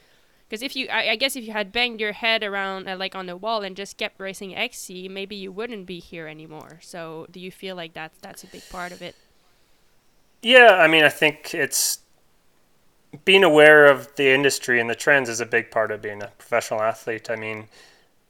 Because 0.55 0.63
if 0.63 0.77
you, 0.77 0.87
I, 0.87 1.11
I, 1.11 1.17
guess 1.17 1.35
if 1.35 1.43
you 1.43 1.51
had 1.51 1.73
banged 1.73 2.01
your 2.01 2.13
head 2.13 2.45
around 2.45 2.89
uh, 2.89 2.97
like 2.97 3.17
on 3.17 3.27
the 3.27 3.37
wall 3.37 3.63
and 3.63 3.75
just 3.75 3.97
kept 3.97 4.21
racing 4.21 4.55
XC, 4.55 5.09
maybe 5.09 5.35
you 5.35 5.51
wouldn't 5.51 5.85
be 5.85 5.99
here 5.99 6.29
anymore. 6.29 6.79
So 6.81 7.27
do 7.33 7.41
you 7.41 7.51
feel 7.51 7.75
like 7.75 7.95
that 7.95 8.13
that's 8.21 8.45
a 8.45 8.47
big 8.47 8.63
part 8.71 8.93
of 8.93 9.03
it? 9.03 9.17
Yeah, 10.43 10.75
I 10.75 10.87
mean, 10.87 11.03
I 11.03 11.09
think 11.09 11.55
it's 11.55 11.99
being 13.25 13.43
aware 13.43 13.87
of 13.87 14.15
the 14.15 14.33
industry 14.33 14.79
and 14.79 14.89
the 14.89 14.95
trends 14.95 15.29
is 15.29 15.41
a 15.41 15.47
big 15.47 15.73
part 15.73 15.91
of 15.91 16.01
being 16.01 16.23
a 16.23 16.29
professional 16.39 16.83
athlete. 16.83 17.31
I 17.31 17.35
mean, 17.35 17.67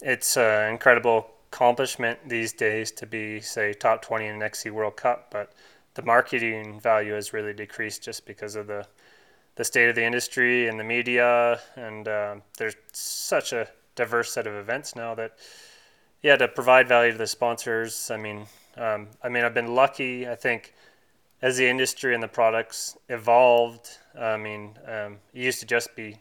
it's 0.01 0.39
an 0.39 0.73
incredible 0.73 1.27
accomplishment 1.53 2.19
these 2.27 2.55
days 2.55 2.91
to 2.93 3.05
be, 3.05 3.39
say, 3.43 3.75
top 3.75 4.01
20 4.01 4.25
in 4.25 4.37
an 4.37 4.43
XC 4.43 4.71
World 4.71 4.97
Cup, 4.97 5.27
but 5.31 5.53
the 5.93 6.01
marketing 6.01 6.81
value 6.81 7.13
has 7.13 7.35
really 7.35 7.53
decreased 7.53 8.03
just 8.03 8.25
because 8.25 8.57
of 8.57 8.67
the 8.67 8.87
the 9.57 9.65
state 9.65 9.89
of 9.89 9.95
the 9.95 10.05
industry 10.05 10.69
and 10.69 10.79
the 10.79 10.85
media. 10.85 11.61
And 11.77 12.09
um, 12.09 12.43
there's 12.59 12.77
such 12.93 13.53
a 13.53 13.69
diverse 13.95 14.33
set 14.33 14.47
of 14.47 14.55
events 14.55 14.97
now 14.97 15.15
that, 15.15 15.37
yeah, 16.23 16.37
to 16.37 16.49
provide 16.49 16.89
value 16.89 17.13
to 17.13 17.19
the 17.19 17.27
sponsors. 17.27 18.11
I 18.11 18.17
mean, 18.17 18.47
um, 18.77 19.09
I 19.23 19.29
mean, 19.29 19.45
I've 19.45 19.55
been 19.55 19.75
lucky. 19.75 20.29
I 20.29 20.35
think 20.35 20.75
as 21.43 21.57
the 21.57 21.69
industry 21.69 22.15
and 22.15 22.23
the 22.23 22.29
products 22.29 22.97
evolved, 23.09 23.89
I 24.19 24.37
mean, 24.37 24.79
um, 24.87 25.19
it 25.33 25.43
used 25.43 25.61
to 25.61 25.67
just 25.67 25.95
be 25.95 26.17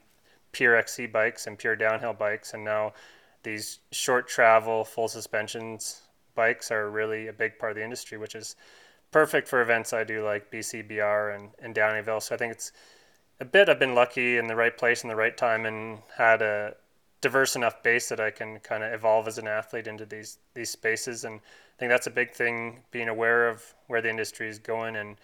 pure 0.51 0.75
XC 0.75 1.07
bikes 1.07 1.47
and 1.47 1.57
pure 1.57 1.75
downhill 1.75 2.13
bikes, 2.13 2.53
and 2.53 2.63
now 2.63 2.93
these 3.41 3.79
short 3.91 4.27
travel, 4.27 4.83
full 4.83 5.07
suspensions 5.07 6.01
bikes 6.35 6.71
are 6.71 6.89
really 6.89 7.27
a 7.27 7.33
big 7.33 7.57
part 7.59 7.71
of 7.71 7.77
the 7.77 7.83
industry, 7.83 8.17
which 8.17 8.35
is 8.35 8.55
perfect 9.11 9.47
for 9.47 9.61
events 9.61 9.93
I 9.93 10.03
do 10.03 10.23
like 10.23 10.51
BCBR 10.51 11.35
and, 11.35 11.49
and 11.59 11.75
Downieville. 11.75 12.21
So 12.21 12.35
I 12.35 12.37
think 12.37 12.51
it's 12.51 12.71
a 13.39 13.45
bit 13.45 13.69
I've 13.69 13.79
been 13.79 13.95
lucky 13.95 14.37
in 14.37 14.47
the 14.47 14.55
right 14.55 14.75
place 14.77 15.03
in 15.03 15.09
the 15.09 15.15
right 15.15 15.35
time 15.35 15.65
and 15.65 15.99
had 16.15 16.41
a 16.41 16.75
diverse 17.21 17.55
enough 17.55 17.81
base 17.83 18.09
that 18.09 18.19
I 18.19 18.31
can 18.31 18.59
kind 18.59 18.83
of 18.83 18.93
evolve 18.93 19.27
as 19.27 19.37
an 19.37 19.47
athlete 19.47 19.87
into 19.87 20.05
these 20.05 20.37
these 20.53 20.69
spaces 20.69 21.23
and 21.23 21.35
I 21.35 21.79
think 21.79 21.89
that's 21.89 22.07
a 22.07 22.11
big 22.11 22.31
thing 22.31 22.83
being 22.91 23.09
aware 23.09 23.47
of 23.47 23.63
where 23.87 24.01
the 24.01 24.09
industry 24.09 24.47
is 24.47 24.59
going 24.59 24.95
and 24.95 25.17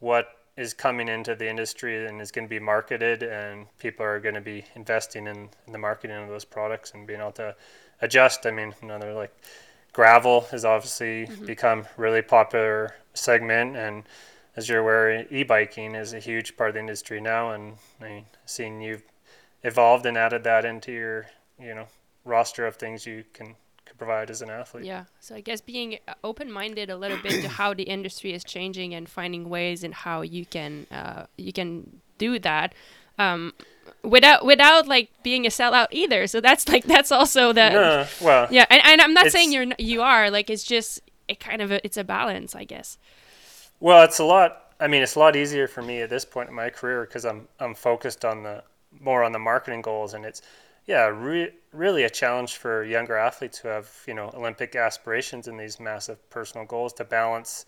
what 0.00 0.26
is 0.56 0.72
coming 0.72 1.08
into 1.08 1.34
the 1.34 1.48
industry 1.48 2.06
and 2.06 2.20
is 2.20 2.30
going 2.30 2.44
to 2.44 2.50
be 2.50 2.60
marketed 2.60 3.22
and 3.22 3.66
people 3.78 4.04
are 4.04 4.20
going 4.20 4.34
to 4.34 4.40
be 4.40 4.64
investing 4.76 5.26
in, 5.26 5.48
in 5.66 5.72
the 5.72 5.78
marketing 5.78 6.16
of 6.16 6.28
those 6.28 6.44
products 6.44 6.92
and 6.94 7.06
being 7.06 7.20
able 7.20 7.32
to 7.32 7.54
adjust. 8.02 8.46
I 8.46 8.52
mean, 8.52 8.72
another 8.82 9.12
like 9.12 9.34
gravel 9.92 10.42
has 10.50 10.64
obviously 10.64 11.26
mm-hmm. 11.26 11.46
become 11.46 11.86
really 11.96 12.22
popular 12.22 12.94
segment 13.14 13.76
and 13.76 14.04
as 14.56 14.68
you're 14.68 14.80
aware, 14.80 15.26
e-biking 15.32 15.94
is 15.94 16.12
a 16.12 16.18
huge 16.18 16.56
part 16.56 16.70
of 16.70 16.74
the 16.74 16.80
industry 16.80 17.20
now 17.20 17.52
and 17.52 17.74
I 18.00 18.04
mean, 18.04 18.26
seeing 18.46 18.80
you've 18.80 19.02
evolved 19.62 20.06
and 20.06 20.16
added 20.16 20.44
that 20.44 20.64
into 20.64 20.92
your 20.92 21.26
you 21.58 21.74
know 21.74 21.86
roster 22.24 22.66
of 22.66 22.76
things 22.76 23.06
you 23.06 23.24
can 23.32 23.56
could 23.84 23.98
provide 23.98 24.30
as 24.30 24.42
an 24.42 24.50
athlete. 24.50 24.84
Yeah. 24.84 25.04
So 25.20 25.34
I 25.34 25.40
guess 25.40 25.60
being 25.60 25.98
open-minded 26.22 26.90
a 26.90 26.96
little 26.96 27.18
bit 27.18 27.42
to 27.42 27.48
how 27.48 27.74
the 27.74 27.82
industry 27.84 28.32
is 28.32 28.44
changing 28.44 28.94
and 28.94 29.08
finding 29.08 29.48
ways 29.48 29.84
and 29.84 29.92
how 29.94 30.22
you 30.22 30.46
can 30.46 30.86
uh, 30.90 31.26
you 31.36 31.52
can 31.52 32.00
do 32.18 32.38
that. 32.38 32.74
Um, 33.18 33.52
without 34.02 34.44
without 34.44 34.88
like 34.88 35.10
being 35.22 35.46
a 35.46 35.50
sellout 35.50 35.88
either. 35.90 36.26
So 36.26 36.40
that's 36.40 36.68
like 36.68 36.84
that's 36.84 37.12
also 37.12 37.52
the 37.52 37.70
no, 37.70 38.06
well 38.20 38.48
yeah. 38.50 38.66
And, 38.70 38.82
and 38.84 39.00
I'm 39.00 39.14
not 39.14 39.30
saying 39.30 39.52
you're 39.52 39.66
you 39.78 40.02
are 40.02 40.30
like 40.30 40.50
it's 40.50 40.64
just 40.64 41.00
it 41.28 41.40
kind 41.40 41.62
of 41.62 41.70
a, 41.70 41.84
it's 41.84 41.96
a 41.96 42.04
balance, 42.04 42.54
I 42.54 42.64
guess. 42.64 42.98
Well, 43.84 44.02
it's 44.02 44.18
a 44.18 44.24
lot. 44.24 44.72
I 44.80 44.86
mean, 44.86 45.02
it's 45.02 45.14
a 45.14 45.18
lot 45.18 45.36
easier 45.36 45.68
for 45.68 45.82
me 45.82 46.00
at 46.00 46.08
this 46.08 46.24
point 46.24 46.48
in 46.48 46.54
my 46.54 46.70
career 46.70 47.04
because 47.04 47.26
I'm 47.26 47.46
I'm 47.60 47.74
focused 47.74 48.24
on 48.24 48.42
the 48.42 48.62
more 48.98 49.22
on 49.22 49.30
the 49.32 49.38
marketing 49.38 49.82
goals, 49.82 50.14
and 50.14 50.24
it's 50.24 50.40
yeah, 50.86 51.04
re- 51.08 51.52
really 51.70 52.04
a 52.04 52.08
challenge 52.08 52.56
for 52.56 52.82
younger 52.82 53.14
athletes 53.14 53.58
who 53.58 53.68
have 53.68 53.90
you 54.06 54.14
know 54.14 54.30
Olympic 54.32 54.74
aspirations 54.74 55.48
and 55.48 55.60
these 55.60 55.78
massive 55.78 56.18
personal 56.30 56.64
goals 56.64 56.94
to 56.94 57.04
balance 57.04 57.66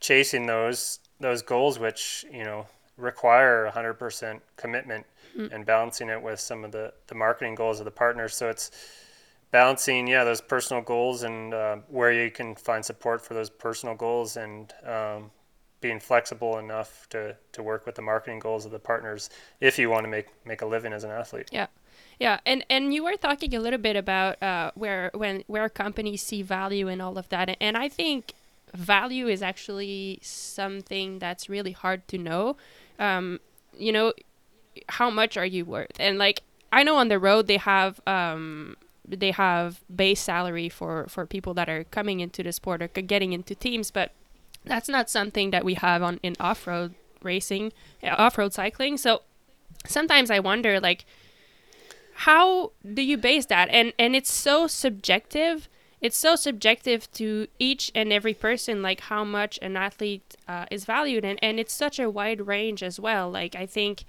chasing 0.00 0.44
those 0.44 0.98
those 1.20 1.42
goals, 1.42 1.78
which 1.78 2.26
you 2.32 2.42
know 2.42 2.66
require 2.96 3.70
100% 3.72 4.40
commitment, 4.56 5.06
mm. 5.38 5.52
and 5.52 5.64
balancing 5.64 6.08
it 6.08 6.20
with 6.20 6.40
some 6.40 6.64
of 6.64 6.72
the 6.72 6.92
the 7.06 7.14
marketing 7.14 7.54
goals 7.54 7.78
of 7.78 7.84
the 7.84 7.92
partners. 7.92 8.34
So 8.34 8.48
it's 8.48 8.72
balancing 9.50 10.06
yeah 10.06 10.24
those 10.24 10.40
personal 10.40 10.82
goals 10.82 11.22
and 11.22 11.54
uh, 11.54 11.76
where 11.88 12.12
you 12.12 12.30
can 12.30 12.54
find 12.54 12.84
support 12.84 13.20
for 13.20 13.34
those 13.34 13.50
personal 13.50 13.94
goals 13.94 14.36
and 14.36 14.72
um, 14.84 15.30
being 15.80 16.00
flexible 16.00 16.58
enough 16.58 17.08
to, 17.10 17.36
to 17.52 17.62
work 17.62 17.86
with 17.86 17.94
the 17.94 18.02
marketing 18.02 18.38
goals 18.38 18.64
of 18.64 18.72
the 18.72 18.78
partners 18.78 19.30
if 19.60 19.78
you 19.78 19.88
want 19.88 20.04
to 20.04 20.08
make 20.08 20.26
make 20.44 20.62
a 20.62 20.66
living 20.66 20.92
as 20.92 21.04
an 21.04 21.10
athlete. 21.10 21.48
Yeah. 21.52 21.66
Yeah, 22.20 22.40
and 22.44 22.64
and 22.68 22.92
you 22.92 23.04
were 23.04 23.16
talking 23.16 23.54
a 23.54 23.60
little 23.60 23.78
bit 23.78 23.94
about 23.94 24.42
uh, 24.42 24.72
where 24.74 25.10
when 25.14 25.44
where 25.46 25.68
companies 25.68 26.20
see 26.22 26.42
value 26.42 26.88
in 26.88 27.00
all 27.00 27.16
of 27.16 27.28
that, 27.28 27.56
and 27.60 27.76
I 27.76 27.88
think 27.88 28.34
value 28.74 29.28
is 29.28 29.40
actually 29.40 30.18
something 30.22 31.20
that's 31.20 31.48
really 31.48 31.72
hard 31.72 32.06
to 32.08 32.18
know. 32.18 32.56
Um, 32.98 33.38
you 33.76 33.92
know, 33.92 34.14
how 34.88 35.10
much 35.10 35.36
are 35.36 35.46
you 35.46 35.64
worth? 35.64 35.92
And 36.00 36.18
like 36.18 36.42
I 36.72 36.82
know 36.82 36.96
on 36.96 37.06
the 37.06 37.20
road 37.20 37.46
they 37.46 37.56
have 37.56 38.00
um, 38.06 38.76
they 39.08 39.30
have 39.30 39.80
base 39.94 40.20
salary 40.20 40.68
for 40.68 41.06
for 41.08 41.26
people 41.26 41.54
that 41.54 41.68
are 41.68 41.84
coming 41.84 42.20
into 42.20 42.42
the 42.42 42.52
sport 42.52 42.82
or 42.82 42.88
getting 42.88 43.32
into 43.32 43.54
teams, 43.54 43.90
but 43.90 44.12
that's 44.64 44.88
not 44.88 45.08
something 45.08 45.50
that 45.50 45.64
we 45.64 45.74
have 45.74 46.02
on 46.02 46.20
in 46.22 46.36
off 46.40 46.66
road 46.66 46.94
racing, 47.22 47.72
off 48.04 48.38
road 48.38 48.52
cycling. 48.52 48.96
So 48.96 49.22
sometimes 49.86 50.30
I 50.30 50.40
wonder 50.40 50.80
like 50.80 51.04
how 52.14 52.72
do 52.82 53.02
you 53.02 53.16
base 53.16 53.46
that? 53.46 53.68
And 53.70 53.92
and 53.98 54.14
it's 54.14 54.32
so 54.32 54.66
subjective. 54.66 55.68
It's 56.00 56.16
so 56.16 56.36
subjective 56.36 57.10
to 57.12 57.48
each 57.58 57.90
and 57.94 58.12
every 58.12 58.34
person 58.34 58.82
like 58.82 59.00
how 59.00 59.24
much 59.24 59.58
an 59.62 59.76
athlete 59.76 60.36
uh, 60.46 60.66
is 60.70 60.84
valued. 60.84 61.24
And 61.24 61.38
and 61.42 61.58
it's 61.58 61.72
such 61.72 61.98
a 61.98 62.10
wide 62.10 62.46
range 62.46 62.82
as 62.82 63.00
well. 63.00 63.30
Like 63.30 63.54
i 63.54 63.66
think 63.66 64.04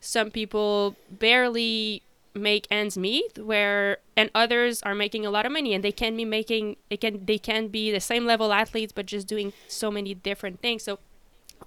some 0.00 0.30
people 0.30 0.96
barely 1.10 2.02
make 2.34 2.66
ends 2.70 2.96
meet 2.96 3.38
where 3.38 3.98
and 4.16 4.30
others 4.34 4.82
are 4.82 4.94
making 4.94 5.26
a 5.26 5.30
lot 5.30 5.44
of 5.44 5.50
money 5.50 5.74
and 5.74 5.82
they 5.82 5.92
can 5.92 6.16
be 6.16 6.24
making 6.24 6.76
it 6.88 7.00
can 7.00 7.24
they 7.24 7.38
can 7.38 7.68
be 7.68 7.90
the 7.90 8.00
same 8.00 8.24
level 8.24 8.52
athletes 8.52 8.92
but 8.92 9.06
just 9.06 9.26
doing 9.26 9.52
so 9.66 9.90
many 9.90 10.14
different 10.14 10.60
things 10.60 10.82
so 10.82 10.98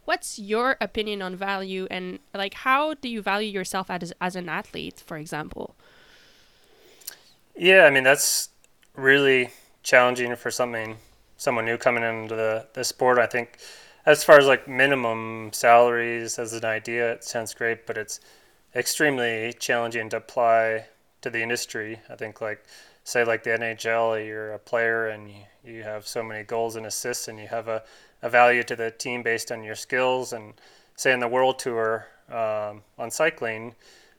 what's 0.06 0.40
your 0.40 0.78
opinion 0.80 1.22
on 1.22 1.36
value 1.36 1.86
and 1.92 2.20
like 2.34 2.54
how 2.54 2.94
do 2.94 3.10
you 3.10 3.22
value 3.22 3.50
yourself 3.50 3.90
as, 3.90 4.14
as 4.22 4.36
an 4.36 4.48
athlete 4.48 5.04
for 5.06 5.18
example 5.18 5.76
yeah, 7.56 7.86
I 7.86 7.90
mean 7.90 8.04
that's 8.04 8.50
really 8.96 9.52
challenging 9.84 10.36
for 10.36 10.52
something 10.52 10.98
someone 11.38 11.66
new 11.66 11.78
coming 11.78 12.04
into 12.04 12.36
the, 12.36 12.68
the 12.74 12.84
sport. 12.84 13.20
I 13.20 13.26
think 13.26 13.58
as 14.06 14.24
far 14.24 14.38
as 14.40 14.48
like 14.48 14.68
minimum 14.68 15.52
salaries 15.54 16.40
as 16.40 16.54
an 16.54 16.66
idea, 16.66 17.14
it 17.14 17.24
sounds 17.24 17.54
great, 17.54 17.86
but 17.86 17.98
it's 17.98 18.20
extremely 18.76 19.54
challenging 19.60 20.10
to 20.10 20.18
apply 20.18 20.86
to 21.22 21.30
the 21.30 21.42
industry. 21.42 22.00
I 22.10 22.16
think 22.16 22.42
like 22.42 22.64
say 23.04 23.24
like 23.24 23.44
the 23.44 23.52
NHL, 23.52 24.26
you're 24.26 24.54
a 24.54 24.60
player 24.60 25.08
and 25.08 25.30
you, 25.64 25.84
have 25.84 26.06
so 26.06 26.22
many 26.22 26.44
goals 26.44 26.76
and 26.76 26.86
assists 26.86 27.28
and 27.28 27.40
you 27.40 27.48
have 27.48 27.68
a, 27.68 27.84
a 28.22 28.30
value 28.30 28.64
to 28.64 28.76
the 28.76 28.92
team 28.92 29.24
based 29.24 29.52
on 29.52 29.64
your 29.64 29.76
skills 29.76 30.34
and 30.34 30.54
say 30.96 31.12
in 31.12 31.20
the 31.20 31.28
world 31.28 31.60
tour 31.60 32.08
um, 32.30 32.82
on 32.98 33.10
cycling, 33.10 33.76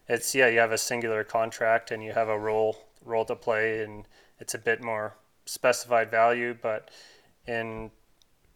it's 0.09 0.35
yeah, 0.35 0.49
you 0.49 0.59
have 0.59 0.73
a 0.73 0.79
singular 0.79 1.25
contract 1.25 1.91
and 1.91 2.03
you 2.03 2.13
have 2.13 2.29
a 2.29 2.39
role 2.39 2.77
role 3.05 3.25
to 3.25 3.37
play, 3.37 3.83
and 3.83 4.07
it's 4.39 4.55
a 4.55 4.59
bit 4.59 4.83
more 4.83 5.15
specified 5.47 6.11
value. 6.11 6.57
But 6.61 6.91
in 7.47 7.91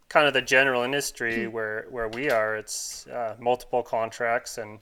kind 0.08 0.26
of 0.26 0.34
the 0.34 0.42
general 0.42 0.82
industry 0.82 1.44
hmm. 1.44 1.52
where 1.52 1.86
where 1.90 2.08
we 2.08 2.30
are, 2.30 2.56
it's 2.56 3.06
uh, 3.06 3.36
multiple 3.38 3.82
contracts, 3.82 4.58
and 4.58 4.78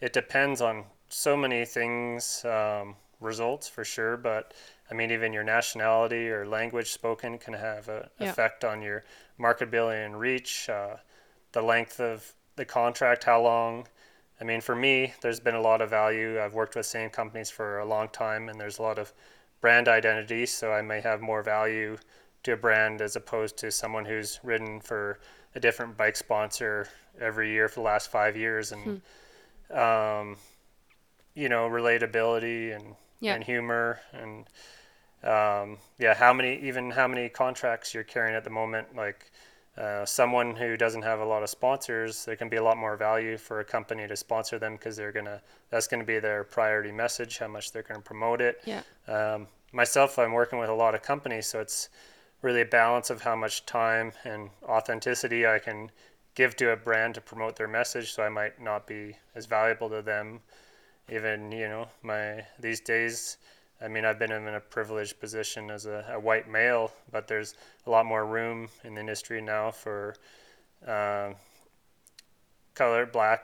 it 0.00 0.12
depends 0.12 0.60
on 0.60 0.84
so 1.08 1.36
many 1.36 1.64
things 1.64 2.44
um, 2.44 2.94
results 3.20 3.68
for 3.68 3.84
sure, 3.84 4.16
but 4.16 4.54
I 4.90 4.94
mean, 4.94 5.10
even 5.10 5.32
your 5.32 5.44
nationality 5.44 6.28
or 6.30 6.46
language 6.46 6.92
spoken 6.92 7.38
can 7.38 7.54
have 7.54 7.88
an 7.88 8.08
Yeah. 8.18 8.30
effect 8.30 8.64
on 8.64 8.82
your 8.82 9.04
marketability 9.38 10.04
and 10.04 10.18
reach, 10.18 10.68
uh, 10.68 10.96
the 11.52 11.62
length 11.62 12.00
of 12.00 12.32
the 12.56 12.64
contract, 12.64 13.24
how 13.24 13.40
long. 13.40 13.86
I 14.40 14.44
mean, 14.44 14.60
for 14.60 14.74
me, 14.76 15.14
there's 15.20 15.40
been 15.40 15.56
a 15.56 15.60
lot 15.60 15.80
of 15.80 15.90
value. 15.90 16.40
I've 16.40 16.54
worked 16.54 16.76
with 16.76 16.86
same 16.86 17.10
companies 17.10 17.50
for 17.50 17.78
a 17.80 17.84
long 17.84 18.08
time, 18.08 18.48
and 18.48 18.60
there's 18.60 18.78
a 18.78 18.82
lot 18.82 18.98
of 18.98 19.12
brand 19.60 19.88
identity, 19.88 20.46
so 20.46 20.72
I 20.72 20.82
may 20.82 21.00
have 21.00 21.20
more 21.20 21.42
value 21.42 21.98
to 22.44 22.52
a 22.52 22.56
brand 22.56 23.00
as 23.00 23.16
opposed 23.16 23.56
to 23.58 23.70
someone 23.72 24.04
who's 24.04 24.38
ridden 24.44 24.80
for 24.80 25.18
a 25.56 25.60
different 25.60 25.96
bike 25.96 26.14
sponsor 26.16 26.88
every 27.20 27.50
year 27.50 27.68
for 27.68 27.80
the 27.80 27.84
last 27.84 28.10
five 28.10 28.36
years 28.36 28.70
and 28.72 29.02
um, 29.72 30.36
you 31.34 31.48
know 31.48 31.68
relatability 31.68 32.74
and 32.74 32.94
Yeah. 33.20 33.34
and 33.34 33.44
humor 33.44 34.00
and 34.12 34.46
um, 35.24 35.78
yeah 35.98 36.14
how 36.14 36.32
many 36.32 36.58
even 36.60 36.90
how 36.90 37.08
many 37.08 37.28
contracts 37.28 37.92
you're 37.94 38.04
carrying 38.04 38.36
at 38.36 38.44
the 38.44 38.50
moment 38.50 38.94
like 38.96 39.30
uh, 39.76 40.04
someone 40.04 40.56
who 40.56 40.76
doesn't 40.76 41.02
have 41.02 41.20
a 41.20 41.24
lot 41.24 41.42
of 41.42 41.50
sponsors 41.50 42.24
there 42.24 42.36
can 42.36 42.48
be 42.48 42.56
a 42.56 42.62
lot 42.62 42.76
more 42.76 42.96
value 42.96 43.36
for 43.36 43.60
a 43.60 43.64
company 43.64 44.06
to 44.08 44.16
sponsor 44.16 44.58
them 44.58 44.72
because 44.74 44.96
they're 44.96 45.12
gonna 45.12 45.40
that's 45.70 45.86
gonna 45.88 46.04
be 46.04 46.18
their 46.18 46.44
priority 46.44 46.92
message 46.92 47.38
how 47.38 47.48
much 47.48 47.72
they're 47.72 47.82
gonna 47.82 48.00
promote 48.00 48.40
it 48.40 48.60
Yeah. 48.64 48.82
um, 49.08 49.48
myself, 49.72 50.18
I'm 50.18 50.32
working 50.32 50.58
with 50.58 50.70
a 50.70 50.74
lot 50.74 50.94
of 50.94 51.02
companies, 51.02 51.46
so 51.46 51.60
it's 51.60 51.90
really 52.40 52.62
a 52.62 52.64
balance 52.64 53.10
of 53.10 53.20
how 53.22 53.36
much 53.36 53.66
time 53.66 54.12
and 54.24 54.48
authenticity 54.64 55.46
I 55.46 55.58
can 55.58 55.90
give 56.38 56.54
to 56.54 56.70
a 56.70 56.76
brand 56.76 57.16
to 57.16 57.20
promote 57.20 57.56
their 57.56 57.66
message. 57.66 58.12
So 58.12 58.22
I 58.22 58.28
might 58.28 58.62
not 58.62 58.86
be 58.86 59.16
as 59.34 59.46
valuable 59.46 59.90
to 59.90 60.02
them. 60.02 60.38
Even 61.10 61.50
you 61.50 61.68
know, 61.68 61.88
my 62.02 62.44
these 62.60 62.80
days, 62.80 63.38
I 63.82 63.88
mean, 63.88 64.04
I've 64.04 64.20
been 64.20 64.30
in 64.30 64.46
a 64.46 64.60
privileged 64.60 65.18
position 65.18 65.68
as 65.68 65.86
a, 65.86 66.04
a 66.12 66.20
white 66.20 66.48
male, 66.48 66.92
but 67.10 67.26
there's 67.26 67.54
a 67.86 67.90
lot 67.90 68.06
more 68.06 68.24
room 68.24 68.68
in 68.84 68.94
the 68.94 69.00
industry 69.00 69.40
now 69.40 69.72
for 69.72 70.14
uh, 70.86 71.30
colored, 72.74 73.10
black 73.10 73.40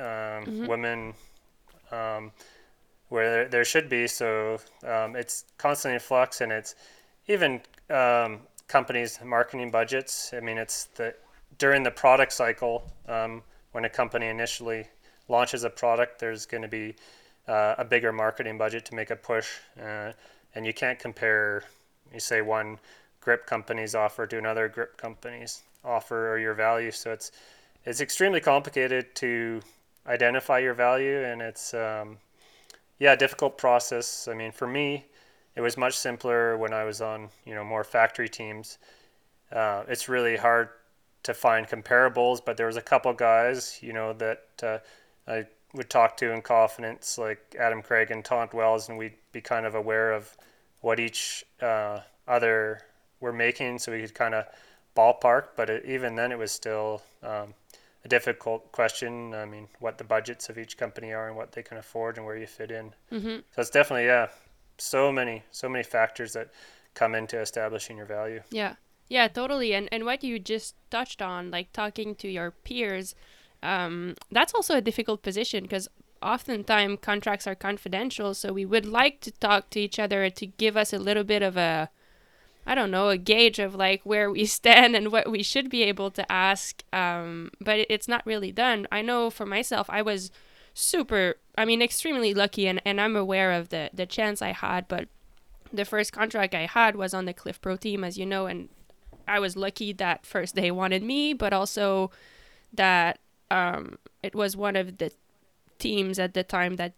um, 0.00 0.66
women. 0.66 1.14
Um, 1.92 2.32
where 3.10 3.30
there, 3.30 3.48
there 3.48 3.64
should 3.64 3.90
be. 3.90 4.06
So 4.06 4.58
um, 4.84 5.14
it's 5.16 5.44
constantly 5.58 5.96
in 5.96 6.00
flux, 6.00 6.40
and 6.40 6.50
it's 6.50 6.74
even 7.28 7.60
um, 7.90 8.40
companies' 8.68 9.20
marketing 9.22 9.70
budgets. 9.70 10.32
I 10.32 10.40
mean, 10.40 10.56
it's 10.56 10.86
the 10.96 11.14
during 11.58 11.82
the 11.82 11.90
product 11.90 12.32
cycle 12.32 12.90
um, 13.08 13.42
when 13.72 13.84
a 13.84 13.88
company 13.88 14.26
initially 14.26 14.86
launches 15.28 15.64
a 15.64 15.70
product, 15.70 16.18
there's 16.18 16.46
going 16.46 16.62
to 16.62 16.68
be 16.68 16.94
uh, 17.48 17.74
a 17.78 17.84
bigger 17.84 18.12
marketing 18.12 18.58
budget 18.58 18.84
to 18.86 18.94
make 18.94 19.10
a 19.10 19.16
push, 19.16 19.48
uh, 19.80 20.12
and 20.54 20.66
you 20.66 20.72
can't 20.72 20.98
compare. 20.98 21.64
You 22.12 22.20
say 22.20 22.42
one 22.42 22.78
grip 23.20 23.46
company's 23.46 23.94
offer 23.94 24.26
to 24.26 24.38
another 24.38 24.68
grip 24.68 24.96
company's 24.96 25.62
offer 25.84 26.30
or 26.32 26.38
your 26.38 26.54
value. 26.54 26.90
So 26.90 27.12
it's 27.12 27.32
it's 27.84 28.00
extremely 28.00 28.40
complicated 28.40 29.14
to 29.16 29.60
identify 30.06 30.58
your 30.58 30.74
value, 30.74 31.24
and 31.24 31.40
it's 31.40 31.74
um, 31.74 32.18
yeah, 32.98 33.16
difficult 33.16 33.58
process. 33.58 34.28
I 34.28 34.34
mean, 34.34 34.52
for 34.52 34.66
me, 34.66 35.04
it 35.56 35.60
was 35.60 35.76
much 35.76 35.96
simpler 35.96 36.56
when 36.56 36.72
I 36.72 36.84
was 36.84 37.00
on, 37.00 37.28
you 37.44 37.54
know, 37.54 37.64
more 37.64 37.84
factory 37.84 38.28
teams. 38.28 38.78
Uh, 39.50 39.82
it's 39.88 40.08
really 40.08 40.36
hard 40.36 40.68
to 41.22 41.34
find 41.34 41.68
comparables, 41.68 42.40
but 42.44 42.56
there 42.56 42.66
was 42.66 42.76
a 42.76 42.82
couple 42.82 43.12
guys, 43.12 43.78
you 43.80 43.92
know, 43.92 44.12
that 44.14 44.44
uh, 44.62 44.78
I 45.26 45.46
would 45.74 45.88
talk 45.88 46.16
to 46.18 46.32
in 46.32 46.42
confidence, 46.42 47.16
like 47.18 47.56
Adam 47.58 47.82
Craig 47.82 48.10
and 48.10 48.24
Todd 48.24 48.52
Wells, 48.52 48.88
and 48.88 48.98
we'd 48.98 49.14
be 49.32 49.40
kind 49.40 49.66
of 49.66 49.74
aware 49.74 50.12
of 50.12 50.36
what 50.80 50.98
each 50.98 51.44
uh, 51.60 52.00
other 52.26 52.82
were 53.20 53.32
making, 53.32 53.78
so 53.78 53.92
we 53.92 54.00
could 54.00 54.14
kind 54.14 54.34
of 54.34 54.46
ballpark. 54.96 55.48
But 55.56 55.70
it, 55.70 55.84
even 55.86 56.16
then, 56.16 56.32
it 56.32 56.38
was 56.38 56.50
still 56.50 57.02
um, 57.22 57.54
a 58.04 58.08
difficult 58.08 58.70
question. 58.72 59.32
I 59.34 59.44
mean, 59.44 59.68
what 59.78 59.98
the 59.98 60.04
budgets 60.04 60.48
of 60.48 60.58
each 60.58 60.76
company 60.76 61.12
are 61.12 61.28
and 61.28 61.36
what 61.36 61.52
they 61.52 61.62
can 61.62 61.78
afford 61.78 62.16
and 62.16 62.26
where 62.26 62.36
you 62.36 62.46
fit 62.46 62.70
in. 62.70 62.92
Mm-hmm. 63.12 63.36
So 63.54 63.60
it's 63.60 63.70
definitely 63.70 64.06
yeah, 64.06 64.28
so 64.78 65.12
many 65.12 65.42
so 65.52 65.68
many 65.68 65.84
factors 65.84 66.32
that 66.32 66.50
come 66.94 67.14
into 67.14 67.40
establishing 67.40 67.96
your 67.96 68.06
value. 68.06 68.42
Yeah. 68.50 68.74
Yeah, 69.12 69.28
totally. 69.28 69.74
And 69.74 69.90
and 69.92 70.06
what 70.06 70.24
you 70.24 70.38
just 70.38 70.74
touched 70.90 71.20
on, 71.20 71.50
like 71.50 71.70
talking 71.74 72.14
to 72.14 72.28
your 72.28 72.50
peers, 72.50 73.14
um, 73.62 74.14
that's 74.30 74.54
also 74.54 74.74
a 74.74 74.80
difficult 74.80 75.20
position 75.22 75.64
because 75.64 75.86
oftentimes 76.22 77.00
contracts 77.02 77.46
are 77.46 77.54
confidential. 77.54 78.32
So 78.32 78.54
we 78.54 78.64
would 78.64 78.86
like 78.86 79.20
to 79.20 79.30
talk 79.30 79.68
to 79.70 79.80
each 79.80 79.98
other 79.98 80.30
to 80.30 80.46
give 80.46 80.78
us 80.78 80.94
a 80.94 80.98
little 80.98 81.24
bit 81.24 81.42
of 81.42 81.58
a, 81.58 81.90
I 82.66 82.74
don't 82.74 82.90
know, 82.90 83.10
a 83.10 83.18
gauge 83.18 83.58
of 83.58 83.74
like 83.74 84.00
where 84.04 84.30
we 84.30 84.46
stand 84.58 84.96
and 84.96 85.12
what 85.12 85.30
we 85.30 85.42
should 85.42 85.68
be 85.68 85.82
able 85.82 86.10
to 86.12 86.32
ask. 86.32 86.82
Um, 86.90 87.50
but 87.60 87.84
it's 87.90 88.08
not 88.08 88.24
really 88.24 88.50
done. 88.50 88.86
I 88.90 89.02
know 89.02 89.28
for 89.28 89.44
myself, 89.44 89.90
I 89.90 90.00
was 90.00 90.30
super, 90.72 91.34
I 91.58 91.66
mean, 91.66 91.82
extremely 91.82 92.32
lucky, 92.32 92.66
and, 92.66 92.80
and 92.86 92.98
I'm 92.98 93.16
aware 93.16 93.52
of 93.52 93.68
the 93.68 93.90
the 93.92 94.06
chance 94.06 94.40
I 94.40 94.52
had, 94.52 94.88
but 94.88 95.08
the 95.70 95.84
first 95.84 96.14
contract 96.14 96.54
I 96.54 96.64
had 96.64 96.96
was 96.96 97.12
on 97.12 97.26
the 97.26 97.34
Clif 97.34 97.60
Pro 97.60 97.76
team, 97.76 98.04
as 98.04 98.16
you 98.16 98.24
know, 98.24 98.46
and 98.46 98.70
I 99.26 99.40
was 99.40 99.56
lucky 99.56 99.92
that 99.94 100.26
first 100.26 100.54
they 100.54 100.70
wanted 100.70 101.02
me, 101.02 101.32
but 101.32 101.52
also 101.52 102.10
that 102.72 103.18
um, 103.50 103.98
it 104.22 104.34
was 104.34 104.56
one 104.56 104.76
of 104.76 104.98
the 104.98 105.12
teams 105.78 106.18
at 106.18 106.34
the 106.34 106.42
time 106.42 106.76
that 106.76 106.94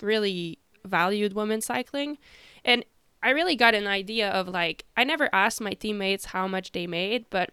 really 0.00 0.58
valued 0.84 1.34
women 1.34 1.60
cycling. 1.60 2.18
And 2.64 2.84
I 3.22 3.30
really 3.30 3.56
got 3.56 3.74
an 3.74 3.86
idea 3.86 4.30
of 4.30 4.48
like, 4.48 4.84
I 4.96 5.04
never 5.04 5.28
asked 5.32 5.60
my 5.60 5.72
teammates 5.72 6.26
how 6.26 6.48
much 6.48 6.72
they 6.72 6.86
made, 6.86 7.26
but 7.30 7.50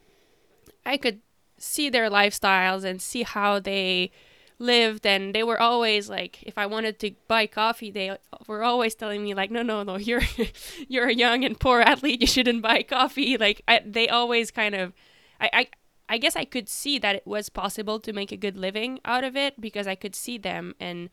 I 0.85 0.97
could 0.97 1.21
see 1.57 1.89
their 1.89 2.09
lifestyles 2.09 2.83
and 2.83 3.01
see 3.01 3.23
how 3.23 3.59
they 3.59 4.11
lived 4.57 5.05
and 5.05 5.35
they 5.35 5.43
were 5.43 5.59
always 5.59 6.09
like 6.09 6.41
if 6.43 6.57
i 6.57 6.65
wanted 6.65 6.97
to 6.97 7.11
buy 7.27 7.45
coffee 7.45 7.91
they 7.91 8.15
were 8.47 8.63
always 8.63 8.95
telling 8.95 9.23
me 9.23 9.33
like 9.33 9.51
no 9.51 9.61
no 9.61 9.83
no 9.83 9.97
you're 9.97 10.21
you're 10.87 11.07
a 11.07 11.13
young 11.13 11.43
and 11.43 11.59
poor 11.59 11.81
athlete 11.81 12.21
you 12.21 12.27
shouldn't 12.27 12.61
buy 12.61 12.81
coffee. 12.81 13.37
Like 13.37 13.61
I, 13.67 13.81
they 13.85 14.07
always 14.07 14.51
kind 14.51 14.75
of 14.75 14.93
I, 15.41 15.49
I 15.53 15.67
i 16.07 16.17
guess 16.17 16.35
i 16.35 16.45
could 16.45 16.69
see 16.69 16.97
that 16.99 17.15
it 17.15 17.27
was 17.27 17.49
possible 17.49 17.99
to 17.99 18.13
make 18.13 18.31
a 18.31 18.37
good 18.37 18.55
living 18.55 18.99
out 19.03 19.23
of 19.23 19.35
it 19.35 19.59
because 19.59 19.87
i 19.87 19.95
could 19.95 20.15
see 20.15 20.37
them 20.37 20.73
and 20.79 21.09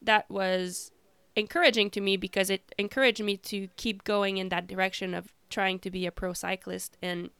that 0.00 0.30
was 0.30 0.92
encouraging 1.34 1.90
to 1.90 2.00
me 2.00 2.16
because 2.16 2.50
it 2.50 2.74
encouraged 2.78 3.22
me 3.22 3.36
to 3.36 3.68
keep 3.76 4.04
going 4.04 4.36
in 4.36 4.50
that 4.50 4.66
direction 4.66 5.14
of 5.14 5.32
trying 5.50 5.78
to 5.80 5.90
be 5.90 6.06
a 6.06 6.12
pro 6.12 6.32
cyclist 6.32 6.96
and 7.02 7.30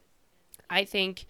i 0.69 0.85
think 0.85 1.27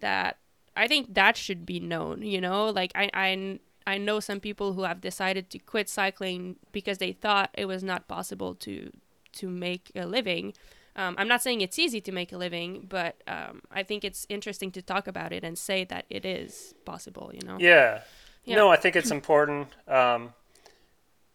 that 0.00 0.38
I 0.76 0.86
think 0.86 1.14
that 1.14 1.36
should 1.36 1.66
be 1.66 1.80
known, 1.80 2.22
you 2.22 2.40
know? 2.40 2.70
Like 2.70 2.92
I 2.94 3.10
I 3.14 3.58
I 3.86 3.98
know 3.98 4.20
some 4.20 4.40
people 4.40 4.74
who 4.74 4.82
have 4.82 5.00
decided 5.00 5.50
to 5.50 5.58
quit 5.58 5.88
cycling 5.88 6.56
because 6.72 6.98
they 6.98 7.12
thought 7.12 7.50
it 7.54 7.66
was 7.66 7.82
not 7.82 8.08
possible 8.08 8.54
to 8.56 8.90
to 9.32 9.48
make 9.48 9.90
a 9.94 10.06
living. 10.06 10.54
Um, 10.96 11.14
I'm 11.18 11.28
not 11.28 11.40
saying 11.42 11.60
it's 11.60 11.78
easy 11.78 12.00
to 12.00 12.12
make 12.12 12.32
a 12.32 12.36
living, 12.36 12.86
but 12.88 13.22
um, 13.28 13.62
I 13.70 13.84
think 13.84 14.04
it's 14.04 14.26
interesting 14.28 14.72
to 14.72 14.82
talk 14.82 15.06
about 15.06 15.32
it 15.32 15.44
and 15.44 15.56
say 15.56 15.84
that 15.84 16.04
it 16.10 16.24
is 16.24 16.74
possible, 16.84 17.30
you 17.32 17.46
know? 17.46 17.58
Yeah. 17.58 18.02
Yeah. 18.44 18.56
No, 18.56 18.70
I 18.70 18.76
think 18.76 18.96
it's 18.96 19.10
important. 19.10 19.68
Um, 19.86 20.34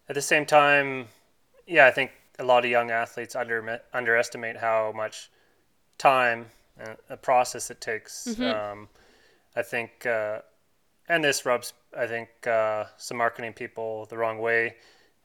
at 0.09 0.15
the 0.15 0.21
same 0.21 0.45
time, 0.45 1.07
yeah, 1.65 1.85
I 1.87 1.91
think 1.91 2.11
a 2.37 2.43
lot 2.43 2.65
of 2.65 2.71
young 2.71 2.91
athletes 2.91 3.35
under 3.35 3.81
underestimate 3.93 4.57
how 4.57 4.91
much 4.91 5.29
time 5.97 6.47
and 6.77 6.97
a 7.09 7.17
process 7.17 7.71
it 7.71 7.79
takes. 7.79 8.27
Mhm. 8.27 8.53
I 9.55 9.61
think, 9.63 10.05
uh, 10.05 10.39
and 11.07 11.23
this 11.23 11.45
rubs, 11.45 11.73
I 11.97 12.07
think, 12.07 12.29
uh, 12.47 12.85
some 12.97 13.17
marketing 13.17 13.53
people 13.53 14.05
the 14.07 14.17
wrong 14.17 14.39
way. 14.39 14.75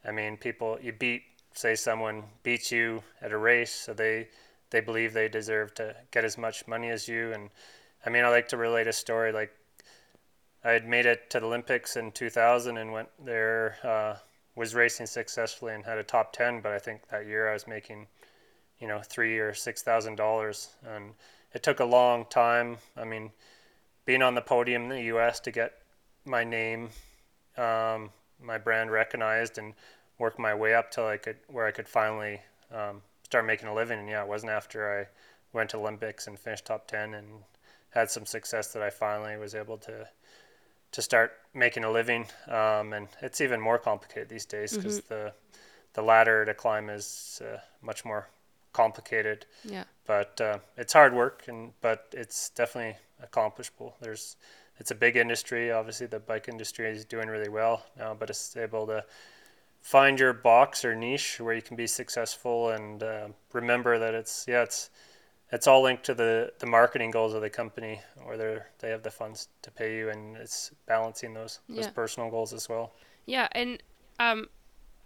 I 0.05 0.11
mean, 0.11 0.37
people 0.37 0.79
you 0.81 0.93
beat, 0.93 1.23
say 1.53 1.75
someone 1.75 2.23
beats 2.43 2.71
you 2.71 3.03
at 3.21 3.31
a 3.31 3.37
race, 3.37 3.71
so 3.73 3.93
they 3.93 4.29
they 4.71 4.79
believe 4.81 5.13
they 5.13 5.27
deserve 5.29 5.73
to 5.75 5.95
get 6.11 6.23
as 6.25 6.37
much 6.37 6.67
money 6.67 6.89
as 6.89 7.07
you. 7.07 7.33
And 7.33 7.49
I 8.05 8.09
mean, 8.09 8.23
I 8.23 8.29
like 8.29 8.47
to 8.49 8.57
relate 8.57 8.87
a 8.87 8.93
story 8.93 9.31
like 9.31 9.51
I 10.63 10.71
had 10.71 10.87
made 10.87 11.05
it 11.05 11.29
to 11.31 11.39
the 11.39 11.45
Olympics 11.45 11.95
in 11.95 12.11
2000 12.11 12.77
and 12.77 12.91
went 12.91 13.09
there, 13.23 13.77
uh, 13.83 14.17
was 14.55 14.73
racing 14.75 15.05
successfully 15.07 15.73
and 15.73 15.85
had 15.85 15.97
a 15.99 16.03
top 16.03 16.33
10. 16.33 16.61
But 16.61 16.71
I 16.71 16.79
think 16.79 17.07
that 17.09 17.25
year 17.27 17.49
I 17.49 17.53
was 17.53 17.67
making, 17.67 18.07
you 18.79 18.87
know, 18.87 19.01
three 19.01 19.39
or 19.39 19.53
six 19.53 19.81
thousand 19.83 20.15
dollars, 20.17 20.75
and 20.85 21.13
it 21.53 21.63
took 21.63 21.79
a 21.79 21.85
long 21.85 22.25
time. 22.25 22.77
I 22.97 23.05
mean, 23.05 23.31
being 24.05 24.21
on 24.21 24.35
the 24.35 24.41
podium 24.41 24.83
in 24.83 24.89
the 24.89 25.03
U.S. 25.03 25.39
to 25.41 25.51
get 25.51 25.73
my 26.25 26.43
name, 26.43 26.89
um, 27.57 28.11
my 28.41 28.57
brand 28.57 28.91
recognized, 28.91 29.57
and 29.57 29.73
work 30.19 30.39
my 30.39 30.53
way 30.53 30.73
up 30.75 30.91
till 30.91 31.07
I 31.07 31.17
could 31.17 31.37
where 31.47 31.65
I 31.65 31.71
could 31.71 31.87
finally 31.87 32.41
um, 32.73 33.01
start 33.23 33.45
making 33.45 33.69
a 33.69 33.73
living. 33.73 33.99
And 33.99 34.09
yeah, 34.09 34.23
it 34.23 34.27
wasn't 34.27 34.51
after 34.51 35.01
I 35.01 35.07
went 35.57 35.71
to 35.71 35.77
Olympics 35.77 36.27
and 36.27 36.37
finished 36.39 36.65
top 36.65 36.87
10 36.87 37.13
and 37.13 37.27
had 37.91 38.09
some 38.09 38.25
success 38.25 38.73
that 38.73 38.83
I 38.83 38.89
finally 38.89 39.37
was 39.37 39.55
able 39.55 39.77
to 39.79 40.07
to 40.91 41.01
start 41.01 41.33
making 41.53 41.83
a 41.83 41.91
living. 41.91 42.25
Um, 42.47 42.93
and 42.93 43.07
it's 43.21 43.41
even 43.41 43.61
more 43.61 43.77
complicated 43.79 44.29
these 44.29 44.45
days 44.45 44.77
because 44.77 44.99
Mm-hmm. 44.99 45.07
the 45.09 45.33
the 45.93 46.01
ladder 46.01 46.45
to 46.45 46.53
climb 46.53 46.89
is 46.89 47.41
uh, 47.45 47.59
much 47.81 48.05
more 48.05 48.27
complicated. 48.73 49.45
Yeah. 49.63 49.83
But 50.05 50.39
uh, 50.41 50.59
it's 50.77 50.93
hard 50.93 51.13
work, 51.13 51.43
and 51.47 51.73
but 51.81 52.07
it's 52.11 52.49
definitely 52.49 52.97
accomplishable. 53.21 53.95
There's 54.01 54.35
it's 54.79 54.91
a 54.91 54.95
big 54.95 55.15
industry. 55.15 55.71
Obviously, 55.71 56.07
the 56.07 56.19
bike 56.19 56.47
industry 56.47 56.89
is 56.89 57.05
doing 57.05 57.27
really 57.27 57.49
well 57.49 57.85
now, 57.97 58.13
but 58.13 58.29
it's 58.29 58.57
able 58.57 58.87
to 58.87 59.03
find 59.81 60.19
your 60.19 60.33
box 60.33 60.85
or 60.85 60.95
niche 60.95 61.39
where 61.39 61.55
you 61.55 61.61
can 61.61 61.75
be 61.75 61.87
successful 61.87 62.69
and 62.69 63.01
uh, 63.01 63.27
remember 63.51 63.97
that 63.97 64.13
it's 64.13 64.45
yeah 64.47 64.61
it's 64.61 64.91
it's 65.51 65.65
all 65.65 65.81
linked 65.81 66.03
to 66.03 66.13
the 66.13 66.53
the 66.59 66.67
marketing 66.67 67.09
goals 67.09 67.33
of 67.33 67.41
the 67.41 67.49
company 67.49 67.99
or 68.25 68.37
they 68.37 68.59
they 68.77 68.89
have 68.91 69.01
the 69.01 69.09
funds 69.09 69.47
to 69.63 69.71
pay 69.71 69.97
you 69.97 70.09
and 70.09 70.37
it's 70.37 70.69
balancing 70.85 71.33
those 71.33 71.61
those 71.67 71.87
personal 71.87 72.29
goals 72.29 72.53
as 72.53 72.69
well 72.69 72.91
Yeah, 73.25 73.47
and 73.53 73.81
um, 74.19 74.49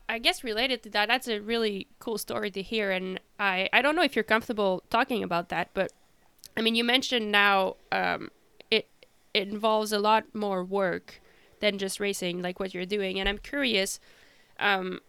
I 0.08 0.20
guess 0.20 0.44
related 0.44 0.84
to 0.84 0.90
that, 0.92 1.08
that's 1.08 1.28
a 1.28 1.40
really 1.40 1.88
cool 2.00 2.18
story 2.18 2.52
to 2.52 2.62
hear. 2.62 2.92
And 2.92 3.20
I, 3.40 3.70
I 3.74 3.82
don't 3.82 3.96
know 3.96 4.04
if 4.04 4.16
you're 4.16 4.24
comfortable 4.24 4.84
talking 4.90 5.24
about 5.24 5.50
that, 5.50 5.70
but 5.74 5.92
I 6.56 6.62
mean, 6.62 6.76
you 6.76 6.84
mentioned 6.84 7.32
now 7.32 7.76
um, 7.92 8.30
it 8.72 8.88
it 9.34 9.48
involves 9.50 9.92
a 9.92 10.00
lot 10.00 10.24
more 10.34 10.64
work 10.64 11.22
than 11.60 11.78
just 11.78 12.00
racing, 12.00 12.42
like 12.42 12.60
what 12.60 12.74
you're 12.74 12.86
doing. 12.86 13.20
And 13.20 13.28
I'm 13.28 13.40
curious, 13.40 14.00
um, 14.60 15.00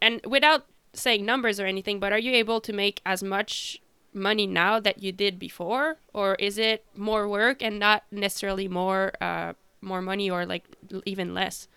and 0.00 0.20
without 0.24 0.66
saying 0.92 1.24
numbers 1.24 1.60
or 1.60 1.66
anything, 1.66 2.00
but 2.00 2.12
are 2.12 2.18
you 2.18 2.32
able 2.32 2.60
to 2.62 2.72
make 2.72 3.00
as 3.04 3.22
much 3.22 3.80
money 4.12 4.46
now 4.46 4.80
that 4.80 5.02
you 5.02 5.12
did 5.12 5.38
before, 5.38 5.96
or 6.14 6.34
is 6.36 6.58
it 6.58 6.84
more 6.96 7.28
work 7.28 7.62
and 7.62 7.78
not 7.78 8.04
necessarily 8.10 8.68
more 8.68 9.12
uh, 9.20 9.52
more 9.80 10.00
money 10.00 10.30
or 10.30 10.46
like 10.46 10.64
even 11.04 11.34
less? 11.34 11.68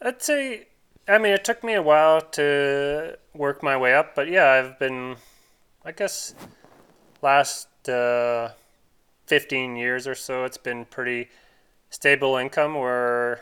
I'd 0.00 0.22
say, 0.22 0.68
I 1.08 1.18
mean, 1.18 1.32
it 1.32 1.44
took 1.44 1.64
me 1.64 1.74
a 1.74 1.82
while 1.82 2.20
to 2.20 3.18
work 3.34 3.62
my 3.62 3.76
way 3.76 3.94
up, 3.94 4.14
but 4.14 4.28
yeah, 4.28 4.50
I've 4.50 4.78
been, 4.78 5.16
I 5.84 5.92
guess, 5.92 6.34
last 7.22 7.68
uh, 7.88 8.50
15 9.26 9.76
years 9.76 10.06
or 10.06 10.14
so, 10.14 10.44
it's 10.44 10.58
been 10.58 10.84
pretty 10.84 11.28
stable 11.90 12.36
income 12.36 12.74
where 12.74 13.40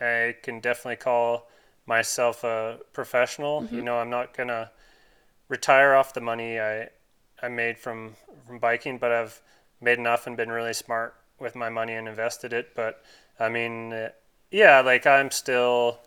I 0.00 0.36
can 0.42 0.60
definitely 0.60 0.96
call 0.96 1.48
myself 1.86 2.44
a 2.44 2.78
professional. 2.92 3.66
You 3.70 3.82
know, 3.82 3.98
I'm 3.98 4.10
not 4.10 4.36
going 4.36 4.48
to 4.48 4.70
retire 5.48 5.94
off 5.94 6.14
the 6.14 6.20
money 6.20 6.60
I, 6.60 6.88
I 7.42 7.48
made 7.48 7.78
from, 7.78 8.14
from 8.46 8.58
biking, 8.58 8.98
but 8.98 9.12
I've 9.12 9.40
made 9.80 9.98
enough 9.98 10.26
and 10.26 10.36
been 10.36 10.50
really 10.50 10.74
smart 10.74 11.14
with 11.38 11.54
my 11.54 11.68
money 11.68 11.94
and 11.94 12.08
invested 12.08 12.52
it. 12.52 12.74
But 12.74 13.02
I 13.40 13.48
mean, 13.48 14.08
yeah, 14.50 14.80
like 14.80 15.06
I'm 15.06 15.30
still 15.30 15.98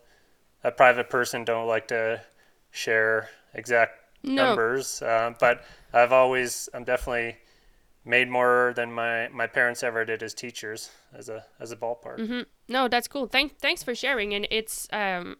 a 0.63 0.71
private 0.71 1.09
person, 1.09 1.45
don't 1.45 1.67
like 1.67 1.87
to 1.89 2.21
share 2.71 3.29
exact 3.53 3.99
No. 4.23 4.35
numbers, 4.37 5.01
uh, 5.01 5.33
but 5.39 5.63
I've 5.93 6.11
always, 6.13 6.69
I'm 6.73 6.83
definitely 6.83 7.37
made 8.05 8.29
more 8.29 8.73
than 8.75 8.91
my, 8.91 9.29
my 9.29 9.47
parents 9.47 9.83
ever 9.83 10.05
did 10.05 10.23
as 10.23 10.33
teachers 10.33 10.91
as 11.13 11.29
a 11.29 11.45
as 11.59 11.71
a 11.71 11.77
ballpark. 11.77 12.25
hmm 12.27 12.41
No, 12.67 12.87
that's 12.87 13.07
cool. 13.07 13.27
Thank, 13.27 13.59
thanks 13.59 13.83
for 13.83 13.95
sharing. 13.95 14.33
And 14.33 14.47
it's, 14.51 14.87
um, 14.93 15.37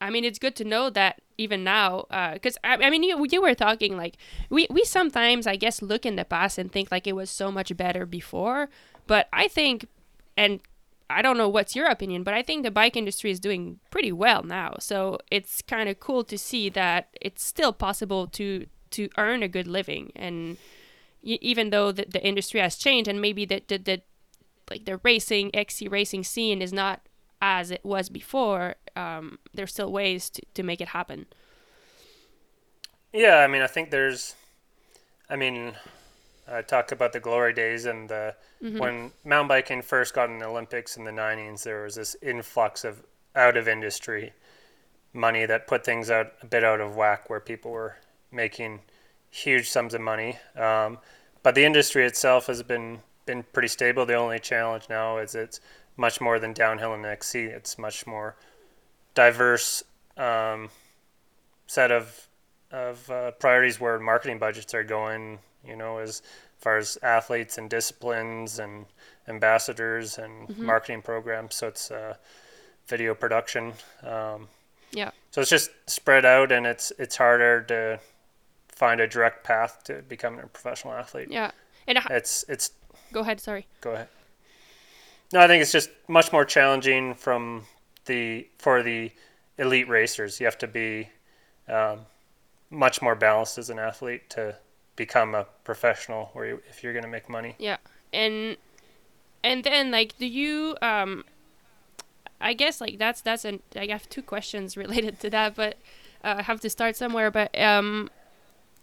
I 0.00 0.10
mean, 0.10 0.24
it's 0.24 0.38
good 0.38 0.56
to 0.56 0.64
know 0.64 0.90
that 0.90 1.20
even 1.38 1.64
now, 1.64 2.06
because 2.34 2.56
I, 2.64 2.74
I 2.76 2.90
mean, 2.90 3.02
you 3.02 3.26
you 3.30 3.42
were 3.42 3.54
talking 3.54 3.96
like 3.96 4.16
we 4.50 4.66
we 4.70 4.84
sometimes 4.84 5.46
I 5.46 5.56
guess 5.56 5.82
look 5.82 6.06
in 6.06 6.16
the 6.16 6.24
past 6.24 6.58
and 6.58 6.70
think 6.70 6.90
like 6.92 7.06
it 7.06 7.14
was 7.16 7.30
so 7.30 7.50
much 7.50 7.76
better 7.76 8.06
before, 8.06 8.68
but 9.06 9.28
I 9.32 9.48
think, 9.48 9.86
and 10.36 10.60
I 11.10 11.22
don't 11.22 11.38
know 11.38 11.48
what's 11.48 11.74
your 11.74 11.86
opinion, 11.86 12.22
but 12.22 12.34
I 12.34 12.42
think 12.42 12.62
the 12.62 12.70
bike 12.70 12.96
industry 12.96 13.30
is 13.30 13.40
doing 13.40 13.80
pretty 13.90 14.12
well 14.12 14.42
now. 14.42 14.76
So 14.78 15.18
it's 15.30 15.62
kind 15.62 15.88
of 15.88 16.00
cool 16.00 16.24
to 16.24 16.36
see 16.36 16.68
that 16.70 17.08
it's 17.20 17.44
still 17.44 17.72
possible 17.72 18.26
to 18.28 18.66
to 18.90 19.08
earn 19.18 19.42
a 19.42 19.48
good 19.48 19.66
living 19.66 20.10
and 20.16 20.56
y- 21.22 21.38
even 21.42 21.70
though 21.70 21.92
the, 21.92 22.06
the 22.08 22.24
industry 22.26 22.60
has 22.60 22.76
changed 22.76 23.06
and 23.06 23.20
maybe 23.20 23.44
the, 23.44 23.62
the, 23.68 23.78
the 23.78 24.02
like 24.70 24.84
the 24.84 24.98
racing 25.04 25.54
XC 25.54 25.88
racing 25.88 26.24
scene 26.24 26.62
is 26.62 26.72
not 26.72 27.00
as 27.40 27.70
it 27.70 27.84
was 27.84 28.08
before, 28.08 28.74
um, 28.96 29.38
there's 29.54 29.72
still 29.72 29.92
ways 29.92 30.28
to, 30.30 30.42
to 30.54 30.62
make 30.62 30.80
it 30.80 30.88
happen. 30.88 31.26
Yeah, 33.12 33.36
I 33.36 33.46
mean, 33.46 33.62
I 33.62 33.66
think 33.66 33.90
there's, 33.90 34.34
I 35.30 35.36
mean, 35.36 35.72
I 36.50 36.62
talk 36.62 36.92
about 36.92 37.12
the 37.12 37.20
glory 37.20 37.52
days 37.52 37.84
and 37.84 38.08
the 38.08 38.34
when 38.78 39.12
mountain 39.24 39.48
biking 39.48 39.82
first 39.82 40.14
got 40.14 40.30
in 40.30 40.38
the 40.38 40.46
Olympics 40.46 40.96
in 40.96 41.04
the 41.04 41.10
'90s, 41.10 41.62
there 41.62 41.84
was 41.84 41.94
this 41.94 42.16
influx 42.22 42.84
of 42.84 43.02
out 43.34 43.56
of 43.56 43.68
industry 43.68 44.32
money 45.12 45.46
that 45.46 45.66
put 45.66 45.84
things 45.84 46.10
out 46.10 46.32
a 46.42 46.46
bit 46.46 46.64
out 46.64 46.80
of 46.80 46.96
whack, 46.96 47.28
where 47.28 47.40
people 47.40 47.70
were 47.70 47.96
making 48.32 48.80
huge 49.30 49.68
sums 49.68 49.94
of 49.94 50.00
money. 50.00 50.38
Um, 50.56 50.98
but 51.42 51.54
the 51.54 51.64
industry 51.64 52.04
itself 52.06 52.46
has 52.46 52.62
been 52.62 53.00
been 53.26 53.42
pretty 53.52 53.68
stable. 53.68 54.06
The 54.06 54.14
only 54.14 54.38
challenge 54.38 54.86
now 54.88 55.18
is 55.18 55.34
it's 55.34 55.60
much 55.96 56.20
more 56.20 56.38
than 56.38 56.52
downhill 56.52 56.94
and 56.94 57.04
XC. 57.04 57.40
It's 57.40 57.78
much 57.78 58.06
more 58.06 58.36
diverse 59.14 59.82
um, 60.16 60.70
set 61.66 61.92
of 61.92 62.28
of 62.70 63.10
uh, 63.10 63.30
priorities 63.32 63.80
where 63.80 63.98
marketing 63.98 64.38
budgets 64.38 64.74
are 64.74 64.84
going. 64.84 65.38
You 65.64 65.76
know, 65.76 65.98
as 65.98 66.22
far 66.58 66.76
as 66.78 66.98
athletes 67.02 67.58
and 67.58 67.68
disciplines 67.70 68.58
and 68.58 68.86
ambassadors 69.28 70.18
and 70.18 70.56
marketing 70.58 71.02
programs. 71.02 71.54
So 71.54 71.68
it's 71.68 71.90
uh, 71.90 72.14
video 72.86 73.14
production. 73.14 73.72
Um, 74.02 74.48
Yeah. 74.92 75.10
so 75.30 75.40
it's 75.42 75.50
just 75.50 75.70
spread 75.86 76.24
out, 76.24 76.50
and 76.52 76.66
it's 76.66 76.92
it's 76.98 77.16
harder 77.16 77.62
to 77.62 78.00
find 78.68 79.00
a 79.00 79.06
direct 79.06 79.44
path 79.44 79.82
to 79.84 80.02
becoming 80.08 80.40
a 80.40 80.46
professional 80.46 80.94
athlete. 80.94 81.28
Yeah. 81.30 81.50
And 81.86 81.98
h- 81.98 82.06
It's 82.10 82.44
it's 82.48 82.70
go 83.12 83.20
ahead. 83.20 83.40
Sorry. 83.40 83.66
go 83.80 83.92
ahead. 83.92 84.08
No, 85.32 85.40
I 85.40 85.46
think 85.46 85.60
it's 85.62 85.72
just 85.72 85.90
much 86.08 86.32
more 86.32 86.44
challenging 86.46 87.14
from 87.14 87.64
the 88.06 88.46
for 88.58 88.82
the 88.82 89.12
elite 89.58 89.88
racers. 89.88 90.40
You 90.40 90.46
have 90.46 90.58
to 90.58 90.66
be 90.66 91.08
um, 91.68 92.06
much 92.70 93.02
more 93.02 93.14
balanced 93.14 93.58
as 93.58 93.68
an 93.70 93.78
athlete 93.78 94.30
to 94.30 94.56
become 94.98 95.34
a 95.34 95.46
professional. 95.64 96.28
Where 96.34 96.46
you, 96.46 96.62
if 96.68 96.82
you're 96.82 96.92
going 96.92 97.04
to 97.04 97.10
make 97.10 97.28
money. 97.30 97.54
Yeah. 97.58 97.78
And 98.12 98.58
and 99.42 99.64
then 99.64 99.90
like 99.90 100.18
do 100.18 100.26
you 100.26 100.76
um 100.82 101.24
I 102.40 102.52
guess 102.52 102.80
like 102.80 102.98
that's 102.98 103.20
that's 103.20 103.44
an 103.44 103.60
I 103.74 103.86
have 103.86 104.08
two 104.08 104.22
questions 104.22 104.76
related 104.84 105.20
to 105.20 105.30
that, 105.30 105.54
but 105.54 105.78
uh, 106.22 106.36
I 106.38 106.42
have 106.42 106.60
to 106.60 106.70
start 106.70 106.96
somewhere. 106.96 107.30
But 107.30 107.58
um, 107.58 108.10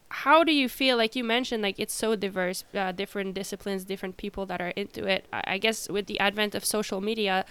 how 0.09 0.43
do 0.43 0.53
you 0.53 0.69
feel? 0.69 0.97
Like 0.97 1.15
you 1.15 1.23
mentioned, 1.23 1.63
like 1.63 1.79
it's 1.79 1.93
so 1.93 2.15
diverse, 2.15 2.63
uh, 2.73 2.91
different 2.91 3.33
disciplines, 3.33 3.85
different 3.85 4.17
people 4.17 4.45
that 4.47 4.61
are 4.61 4.69
into 4.69 5.05
it. 5.05 5.25
I, 5.31 5.43
I 5.47 5.57
guess 5.57 5.89
with 5.89 6.07
the 6.07 6.19
advent 6.19 6.55
of 6.55 6.65
social 6.65 7.01
media, 7.01 7.45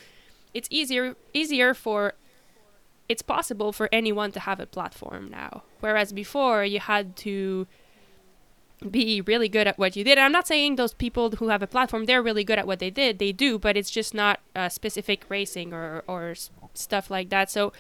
it's 0.53 0.69
easier 0.71 1.17
easier 1.33 1.75
for 1.75 2.15
it's 3.09 3.23
possible 3.23 3.73
for 3.73 3.89
anyone 3.93 4.33
to 4.33 4.41
have 4.41 4.61
a 4.61 4.67
platform 4.67 5.31
now, 5.31 5.63
whereas 5.81 6.13
before 6.13 6.65
you 6.65 6.81
had 6.81 7.17
to 7.17 7.67
be 8.91 9.21
really 9.21 9.49
good 9.49 9.67
at 9.67 9.79
what 9.79 9.97
you 9.97 10.05
did. 10.05 10.19
And 10.19 10.25
I'm 10.25 10.33
not 10.33 10.47
saying 10.47 10.77
those 10.77 10.95
people 10.95 11.31
who 11.33 11.49
have 11.49 11.63
a 11.63 11.67
platform 11.67 12.05
they're 12.07 12.23
really 12.23 12.45
good 12.45 12.59
at 12.59 12.67
what 12.67 12.79
they 12.79 12.91
did. 12.91 13.19
They 13.19 13.33
do, 13.33 13.59
but 13.59 13.77
it's 13.77 13.91
just 13.91 14.15
not 14.15 14.41
uh, 14.55 14.69
specific 14.69 15.25
racing 15.29 15.73
or 15.73 16.05
or 16.07 16.31
s- 16.31 16.51
stuff 16.75 17.11
like 17.11 17.31
that. 17.31 17.51
So, 17.51 17.73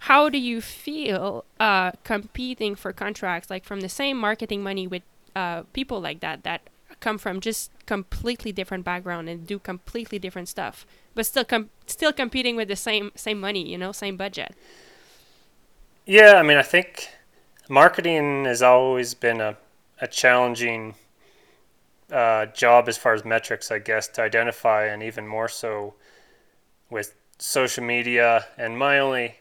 how 0.00 0.28
do 0.28 0.38
you 0.38 0.60
feel 0.60 1.44
uh, 1.60 1.92
competing 2.04 2.74
for 2.74 2.92
contracts 2.92 3.50
like 3.50 3.64
from 3.64 3.80
the 3.80 3.88
same 3.88 4.16
marketing 4.16 4.62
money 4.62 4.86
with 4.86 5.02
uh, 5.36 5.62
people 5.72 6.00
like 6.00 6.20
that 6.20 6.42
that 6.44 6.62
come 7.00 7.18
from 7.18 7.40
just 7.40 7.70
completely 7.86 8.52
different 8.52 8.84
background 8.84 9.28
and 9.28 9.46
do 9.46 9.58
completely 9.58 10.18
different 10.18 10.48
stuff, 10.48 10.86
but 11.14 11.26
still 11.26 11.44
com- 11.44 11.70
still 11.86 12.12
competing 12.12 12.56
with 12.56 12.68
the 12.68 12.76
same 12.76 13.10
same 13.14 13.40
money, 13.40 13.68
you 13.68 13.78
know, 13.78 13.92
same 13.92 14.16
budget. 14.16 14.54
Yeah, 16.06 16.34
I 16.34 16.42
mean, 16.42 16.56
I 16.58 16.62
think 16.62 17.08
marketing 17.68 18.44
has 18.44 18.62
always 18.62 19.14
been 19.14 19.40
a, 19.40 19.56
a 20.02 20.08
challenging 20.08 20.96
uh, 22.10 22.46
job 22.46 22.88
as 22.88 22.98
far 22.98 23.14
as 23.14 23.24
metrics, 23.24 23.70
I 23.70 23.78
guess, 23.78 24.08
to 24.08 24.22
identify, 24.22 24.84
and 24.86 25.00
even 25.02 25.26
more 25.26 25.48
so 25.48 25.94
with 26.90 27.14
social 27.38 27.84
media. 27.84 28.44
And 28.58 28.76
my 28.76 28.98
only, 28.98 29.36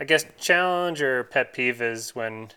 I 0.00 0.04
guess, 0.04 0.24
challenge 0.38 1.02
or 1.02 1.22
pet 1.24 1.52
peeve 1.52 1.82
is 1.82 2.14
when 2.14 2.50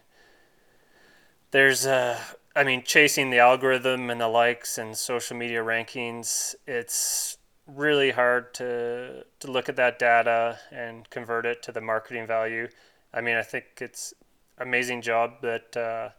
there's, 1.52 1.86
uh, 1.86 2.18
I 2.56 2.64
mean, 2.64 2.82
chasing 2.84 3.30
the 3.30 3.40
algorithm 3.40 4.10
and 4.10 4.22
the 4.22 4.30
likes 4.30 4.78
and 4.78 4.96
social 4.96 5.36
media 5.36 5.62
rankings. 5.62 6.56
It's 6.66 7.38
really 7.68 8.12
hard 8.12 8.54
to 8.54 9.26
to 9.40 9.52
look 9.52 9.68
at 9.70 9.76
that 9.76 10.00
data 10.00 10.60
and 10.72 11.10
convert 11.10 11.46
it 11.46 11.62
to 11.64 11.72
the 11.74 11.82
marketing 11.82 12.26
value. 12.26 12.70
I 13.14 13.20
mean, 13.20 13.36
I 13.36 13.44
think 13.44 13.66
it's 13.82 14.14
amazing 14.58 15.02
job 15.02 15.42
that 15.42 15.76
uh, 15.78 16.10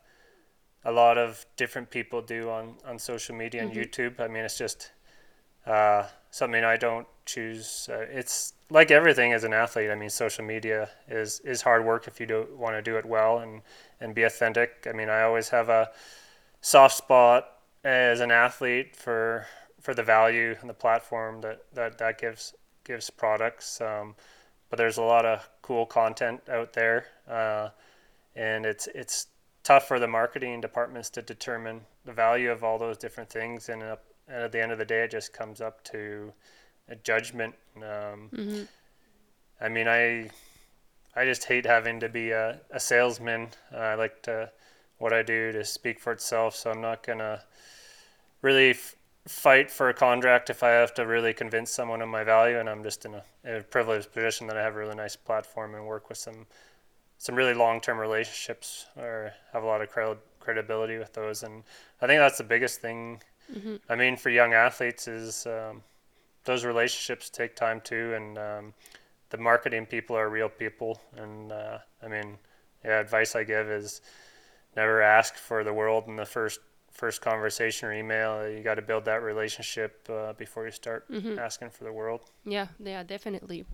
a 0.85 0.93
lot 0.93 1.19
of 1.19 1.45
different 1.57 1.91
people 1.91 2.21
do 2.21 2.51
on, 2.51 2.75
on 2.87 2.99
social 2.99 3.35
media 3.35 3.63
and 3.63 3.73
YouTube. 3.73 4.21
I 4.21 4.29
mean, 4.29 4.45
it's 4.45 4.59
just 4.59 4.91
uh, 5.67 6.07
something 6.31 6.63
I 6.63 6.77
don't 6.77 7.07
choose. 7.25 7.89
Uh, 7.91 8.07
it's 8.11 8.53
like 8.71 8.91
everything 8.91 9.33
as 9.33 9.45
an 9.45 9.53
athlete. 9.53 9.91
I 9.91 9.95
mean, 9.95 10.11
social 10.11 10.45
media 10.45 10.91
is 11.09 11.41
is 11.41 11.63
hard 11.63 11.85
work 11.85 12.07
if 12.07 12.21
you 12.21 12.27
do 12.27 12.47
want 12.57 12.77
to 12.77 12.83
do 12.83 12.97
it 12.97 13.07
well 13.07 13.39
and 13.39 13.63
and 14.01 14.15
be 14.15 14.25
authentic. 14.25 14.87
I 14.89 14.93
mean, 14.93 15.09
I 15.09 15.23
always 15.23 15.49
have 15.49 15.69
a 15.69 15.91
soft 16.61 16.97
spot 16.97 17.49
as 17.83 18.21
an 18.21 18.31
athlete 18.31 18.97
for 18.97 19.47
for 19.81 19.95
the 19.95 20.03
value 20.03 20.57
and 20.61 20.69
the 20.69 20.75
platform 20.75 21.41
that 21.43 21.63
that 21.73 21.99
that 21.99 22.19
gives 22.19 22.55
gives 22.85 23.11
products. 23.11 23.81
Um, 23.81 24.15
but 24.69 24.77
there's 24.77 24.99
a 24.99 25.03
lot 25.03 25.25
of 25.25 25.49
cool 25.63 25.87
content 25.87 26.41
out 26.51 26.73
there, 26.73 27.07
uh, 27.29 27.69
and 28.35 28.67
it's 28.67 28.87
it's 28.95 29.29
tough 29.65 29.89
for 29.89 29.99
the 29.99 30.07
marketing 30.07 30.61
departments 30.61 31.11
to 31.11 31.23
determine 31.23 31.81
the 32.05 32.13
value 32.13 32.51
of 32.51 32.63
all 32.63 32.79
those 32.79 32.99
different 32.99 33.29
things. 33.31 33.71
And, 33.71 33.83
and 33.83 33.99
at 34.29 34.53
the 34.53 34.63
end 34.63 34.71
of 34.71 34.79
the 34.79 34.85
day, 34.85 35.03
it 35.05 35.11
just 35.11 35.33
comes 35.33 35.61
up 35.61 35.83
to 35.85 36.33
a 36.89 36.97
judgment. 36.97 37.55
Um, 37.77 38.31
mm-hmm. 38.33 38.63
I 39.61 39.69
mean, 39.69 39.89
I 39.89 40.31
I 41.17 41.25
just 41.25 41.45
hate 41.45 41.65
having 41.65 42.01
to 42.01 42.09
be 42.09 42.31
a, 42.31 42.61
a 42.71 42.81
salesman. 42.81 43.49
Uh, 43.73 43.79
I 43.79 43.95
like 43.95 44.23
to 44.23 44.51
what 44.99 45.13
I 45.13 45.23
do 45.23 45.53
to 45.53 45.65
speak 45.65 46.01
for 46.01 46.13
itself. 46.13 46.55
So 46.57 46.71
I'm 46.71 46.81
not 46.81 47.03
gonna 47.07 47.41
really 48.43 48.71
f- 48.71 48.97
fight 49.27 49.71
for 49.71 49.89
a 49.89 49.95
contract 49.95 50.51
if 50.51 50.63
I 50.63 50.71
have 50.71 50.93
to 50.95 51.07
really 51.07 51.33
convince 51.33 51.71
someone 51.71 52.03
of 52.03 52.09
my 52.09 52.25
value. 52.25 52.59
And 52.59 52.69
I'm 52.69 52.83
just 52.83 53.05
in 53.05 53.15
a, 53.15 53.23
in 53.45 53.57
a 53.57 53.63
privileged 53.63 54.13
position 54.13 54.47
that 54.49 54.57
I 54.57 54.63
have 54.63 54.75
a 54.75 54.79
really 54.79 54.95
nice 54.95 55.17
platform 55.17 55.75
and 55.75 55.87
work 55.87 56.09
with 56.09 56.19
some 56.19 56.47
some 57.19 57.35
really 57.35 57.55
long 57.55 57.81
term 57.81 57.99
relationships 57.99 58.87
or 58.97 59.33
have 59.53 59.63
a 59.63 59.67
lot 59.67 59.81
of 59.81 59.91
cred- 59.91 60.19
credibility 60.41 60.99
with 60.99 61.13
those. 61.13 61.43
And 61.43 61.63
I 62.01 62.07
think 62.07 62.21
that's 62.21 62.39
the 62.39 62.45
biggest 62.45 62.81
thing. 62.81 63.23
Mm-hmm. 63.55 63.77
I 63.89 63.97
mean, 63.97 64.17
for 64.17 64.31
young 64.31 64.55
athletes, 64.55 65.09
is 65.09 65.47
um, 65.47 65.83
those 66.45 66.65
relationships 66.65 67.31
take 67.31 67.57
time 67.57 67.81
too, 67.83 68.15
and 68.15 68.39
um, 68.39 68.75
the 69.31 69.39
marketing 69.39 69.87
people 69.87 70.17
are 70.17 70.29
real 70.29 70.49
people. 70.49 71.01
And 71.17 71.53
uh, 71.53 71.79
I 72.03 72.09
mean, 72.09 72.39
yeah, 72.85 73.01
advice 73.01 73.35
I 73.35 73.45
give 73.45 73.69
is 73.69 74.01
never 74.77 75.03
ask 75.03 75.37
for 75.37 75.65
the 75.65 75.73
world 75.73 76.05
in 76.07 76.17
the 76.17 76.27
first 76.27 76.61
first 76.91 77.21
conversation 77.21 77.89
or 77.89 77.93
email. 77.93 78.49
You 78.49 78.63
got 78.63 78.77
to 78.77 78.83
build 78.83 79.05
that 79.07 79.23
relationship 79.23 80.09
uh, 80.09 80.33
before 80.35 80.65
you 80.65 80.71
start 80.71 81.11
mm-hmm. 81.11 81.39
asking 81.39 81.71
for 81.71 81.85
the 81.85 81.93
world. 81.93 82.23
Yeah, 82.45 82.69
yeah, 82.79 83.03
definitely. 83.03 83.67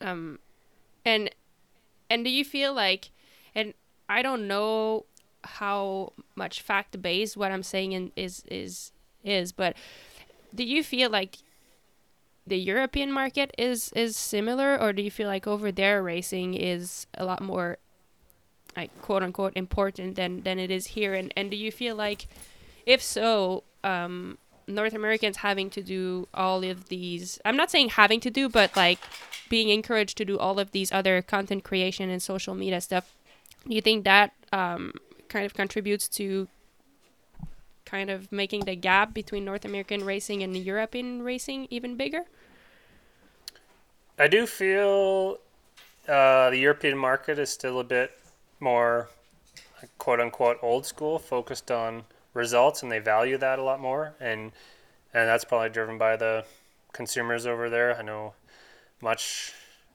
Um, 0.00 0.38
and 1.04 1.30
and 2.10 2.24
do 2.24 2.30
you 2.30 2.44
feel 2.44 2.72
like, 2.74 3.10
and 3.54 3.74
I 4.08 4.22
don't 4.22 4.46
know 4.46 5.06
how 5.44 6.12
much 6.34 6.62
fact 6.62 7.00
based 7.00 7.36
what 7.36 7.52
I'm 7.52 7.62
saying 7.62 7.92
in, 7.92 8.12
is 8.16 8.44
is 8.50 8.92
is, 9.22 9.52
but 9.52 9.76
do 10.54 10.64
you 10.64 10.82
feel 10.82 11.10
like 11.10 11.38
the 12.46 12.58
European 12.58 13.12
market 13.12 13.54
is 13.58 13.92
is 13.92 14.16
similar, 14.16 14.80
or 14.80 14.92
do 14.92 15.02
you 15.02 15.10
feel 15.10 15.28
like 15.28 15.46
over 15.46 15.70
there 15.70 16.02
racing 16.02 16.54
is 16.54 17.06
a 17.14 17.24
lot 17.24 17.42
more 17.42 17.78
like 18.76 18.90
quote 19.02 19.22
unquote 19.22 19.52
important 19.54 20.16
than 20.16 20.42
than 20.42 20.58
it 20.58 20.70
is 20.70 20.88
here? 20.88 21.14
And 21.14 21.32
and 21.36 21.50
do 21.50 21.56
you 21.56 21.70
feel 21.70 21.94
like, 21.94 22.26
if 22.86 23.02
so, 23.02 23.64
um, 23.84 24.38
North 24.68 24.94
Americans 24.94 25.38
having 25.38 25.70
to 25.70 25.82
do 25.82 26.28
all 26.34 26.62
of 26.62 26.88
these? 26.88 27.40
I'm 27.44 27.56
not 27.56 27.70
saying 27.70 27.90
having 27.90 28.20
to 28.20 28.30
do, 28.30 28.48
but 28.48 28.76
like 28.76 28.98
being 29.48 29.70
encouraged 29.70 30.16
to 30.18 30.24
do 30.24 30.38
all 30.38 30.58
of 30.58 30.72
these 30.72 30.92
other 30.92 31.22
content 31.22 31.64
creation 31.64 32.10
and 32.10 32.22
social 32.22 32.54
media 32.54 32.80
stuff. 32.80 33.14
Do 33.66 33.74
you 33.74 33.80
think 33.80 34.04
that 34.04 34.32
um, 34.52 34.92
kind 35.28 35.44
of 35.46 35.54
contributes 35.54 36.08
to 36.08 36.48
kind 37.84 38.10
of 38.10 38.30
making 38.30 38.66
the 38.66 38.76
gap 38.76 39.14
between 39.14 39.44
North 39.44 39.64
American 39.64 40.04
racing 40.04 40.42
and 40.42 40.56
European 40.56 41.22
racing 41.22 41.66
even 41.70 41.96
bigger? 41.96 42.24
I 44.18 44.28
do 44.28 44.46
feel 44.46 45.38
uh, 46.08 46.50
the 46.50 46.58
European 46.58 46.98
market 46.98 47.38
is 47.38 47.50
still 47.50 47.80
a 47.80 47.84
bit 47.84 48.10
more 48.60 49.08
quote 49.96 50.20
unquote 50.20 50.58
old 50.62 50.84
school, 50.84 51.18
focused 51.18 51.70
on 51.70 52.04
results, 52.38 52.82
and 52.82 52.90
they 52.90 53.00
value 53.00 53.36
that 53.36 53.58
a 53.58 53.62
lot 53.62 53.80
more. 53.80 54.14
And 54.20 54.52
and 55.12 55.28
that's 55.28 55.44
probably 55.44 55.70
driven 55.70 55.98
by 55.98 56.16
the 56.16 56.44
consumers 56.92 57.46
over 57.46 57.68
there. 57.68 57.96
I 57.98 58.02
know 58.02 58.34
much 59.00 59.52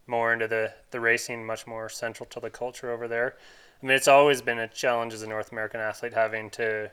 more 0.08 0.34
into 0.34 0.48
the, 0.48 0.74
the 0.92 1.00
racing, 1.00 1.46
much 1.46 1.66
more 1.68 1.88
central 1.90 2.28
to 2.30 2.40
the 2.40 2.50
culture 2.50 2.92
over 2.92 3.08
there. 3.08 3.36
I 3.82 3.86
mean, 3.86 3.96
it's 3.96 4.08
always 4.08 4.42
been 4.42 4.60
a 4.60 4.68
challenge 4.68 5.14
as 5.14 5.22
a 5.22 5.28
North 5.28 5.52
American 5.52 5.80
athlete 5.80 6.14
having 6.14 6.50
to 6.52 6.90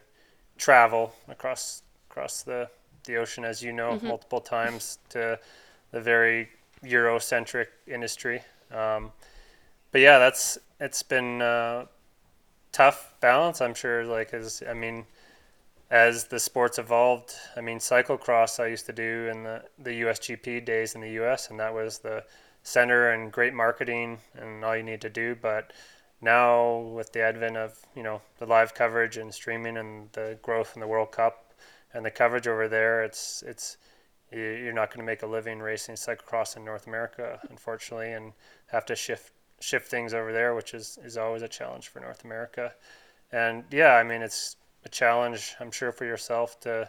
travel 0.59 1.15
across 1.29 1.83
across 2.11 2.43
the, 2.43 2.69
the 3.05 3.17
ocean, 3.17 3.45
as 3.45 3.63
you 3.63 3.73
know, 3.73 3.93
mm-hmm. 3.93 4.09
multiple 4.09 4.41
times 4.41 4.99
to 5.11 5.39
the 5.93 6.01
very 6.01 6.49
Eurocentric 6.85 7.67
industry. 7.87 8.43
Um, 8.73 9.13
but 9.93 10.01
yeah, 10.01 10.19
that's 10.19 10.59
it's 10.81 11.03
been 11.03 11.41
uh, 11.41 11.87
tough 12.73 13.15
balance. 13.21 13.61
I'm 13.61 13.75
sure. 13.75 14.05
Like 14.05 14.35
as 14.35 14.63
I 14.69 14.75
mean, 14.75 15.07
as 15.91 16.25
the 16.25 16.39
sports 16.39 16.79
evolved, 16.79 17.35
I 17.57 17.61
mean, 17.61 17.79
cyclocross 17.79 18.61
I 18.63 18.69
used 18.69 18.87
to 18.87 18.93
do 18.93 19.29
in 19.31 19.43
the 19.43 19.63
the 19.79 20.03
USGP 20.03 20.65
days 20.65 20.95
in 20.95 21.01
the 21.01 21.11
US, 21.23 21.51
and 21.51 21.59
that 21.61 21.75
was 21.75 21.99
the 21.99 22.25
center 22.63 23.11
and 23.11 23.33
great 23.33 23.55
marketing 23.55 24.19
and 24.35 24.65
all 24.65 24.77
you 24.77 24.83
need 24.83 25.01
to 25.01 25.11
do. 25.11 25.35
But 25.35 25.73
now 26.21 26.79
with 26.79 27.13
the 27.13 27.23
advent 27.23 27.57
of 27.57 27.79
you 27.97 28.03
know 28.03 28.23
the 28.39 28.47
live 28.47 28.75
coverage 28.75 29.17
and 29.17 29.35
streaming 29.35 29.77
and 29.77 30.11
the 30.13 30.39
growth 30.43 30.73
in 30.77 30.81
the 30.81 30.87
World 30.87 31.13
Cup 31.13 31.55
and 31.93 32.05
the 32.05 32.11
coverage 32.11 32.47
over 32.47 32.69
there, 32.69 33.03
it's 33.03 33.43
it's 33.47 33.77
you're 34.33 34.73
not 34.73 34.91
going 34.91 35.01
to 35.01 35.05
make 35.05 35.23
a 35.23 35.27
living 35.27 35.59
racing 35.59 35.97
cyclocross 35.97 36.57
in 36.57 36.65
North 36.65 36.87
America, 36.87 37.41
unfortunately, 37.51 38.13
and 38.13 38.33
have 38.67 38.87
to 38.87 38.95
shift 38.95 39.33
shift 39.61 39.89
things 39.89 40.15
over 40.15 40.33
there, 40.33 40.55
which 40.55 40.73
is 40.75 40.99
is 41.05 41.17
always 41.17 41.43
a 41.43 41.49
challenge 41.49 41.89
for 41.89 42.01
North 42.01 42.25
America. 42.25 42.75
And 43.33 43.65
yeah, 43.73 43.95
I 43.95 44.05
mean 44.05 44.23
it's 44.23 44.57
a 44.85 44.89
challenge, 44.89 45.55
I'm 45.61 45.71
sure, 45.71 45.93
for 45.93 46.05
yourself 46.05 46.59
to 46.61 46.89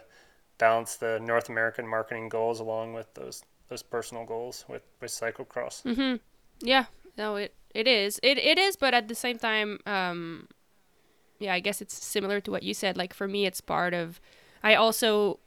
balance 0.58 0.96
the 0.96 1.18
North 1.20 1.48
American 1.48 1.86
marketing 1.86 2.28
goals 2.28 2.60
along 2.60 2.94
with 2.94 3.12
those 3.14 3.42
those 3.68 3.82
personal 3.82 4.24
goals 4.24 4.64
with 4.68 4.82
with 5.00 5.10
cyclocross. 5.10 5.82
Mm-hmm. 5.82 6.16
Yeah, 6.60 6.86
no, 7.16 7.36
it 7.36 7.54
it 7.74 7.86
is. 7.88 8.20
It 8.22 8.38
it 8.38 8.58
is, 8.58 8.76
but 8.76 8.94
at 8.94 9.08
the 9.08 9.14
same 9.14 9.38
time, 9.38 9.80
um, 9.86 10.48
yeah, 11.38 11.54
I 11.54 11.60
guess 11.60 11.80
it's 11.80 11.94
similar 11.94 12.40
to 12.40 12.50
what 12.50 12.62
you 12.62 12.74
said. 12.74 12.96
Like 12.96 13.14
for 13.14 13.28
me, 13.28 13.46
it's 13.46 13.60
part 13.60 13.94
of. 13.94 14.20
I 14.62 14.74
also 14.76 15.40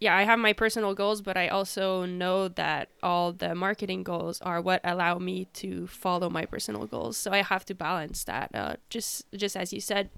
yeah, 0.00 0.16
I 0.16 0.24
have 0.24 0.38
my 0.38 0.52
personal 0.52 0.94
goals, 0.94 1.22
but 1.22 1.36
I 1.36 1.48
also 1.48 2.04
know 2.04 2.48
that 2.48 2.88
all 3.02 3.32
the 3.32 3.54
marketing 3.54 4.02
goals 4.02 4.40
are 4.42 4.60
what 4.60 4.80
allow 4.84 5.18
me 5.18 5.46
to 5.54 5.86
follow 5.86 6.28
my 6.28 6.44
personal 6.44 6.86
goals. 6.86 7.16
So 7.16 7.30
I 7.30 7.42
have 7.42 7.64
to 7.66 7.74
balance 7.74 8.24
that. 8.24 8.50
Uh, 8.54 8.74
just 8.90 9.24
just 9.34 9.56
as 9.56 9.72
you 9.72 9.80
said. 9.80 10.10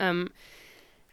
Um, 0.00 0.30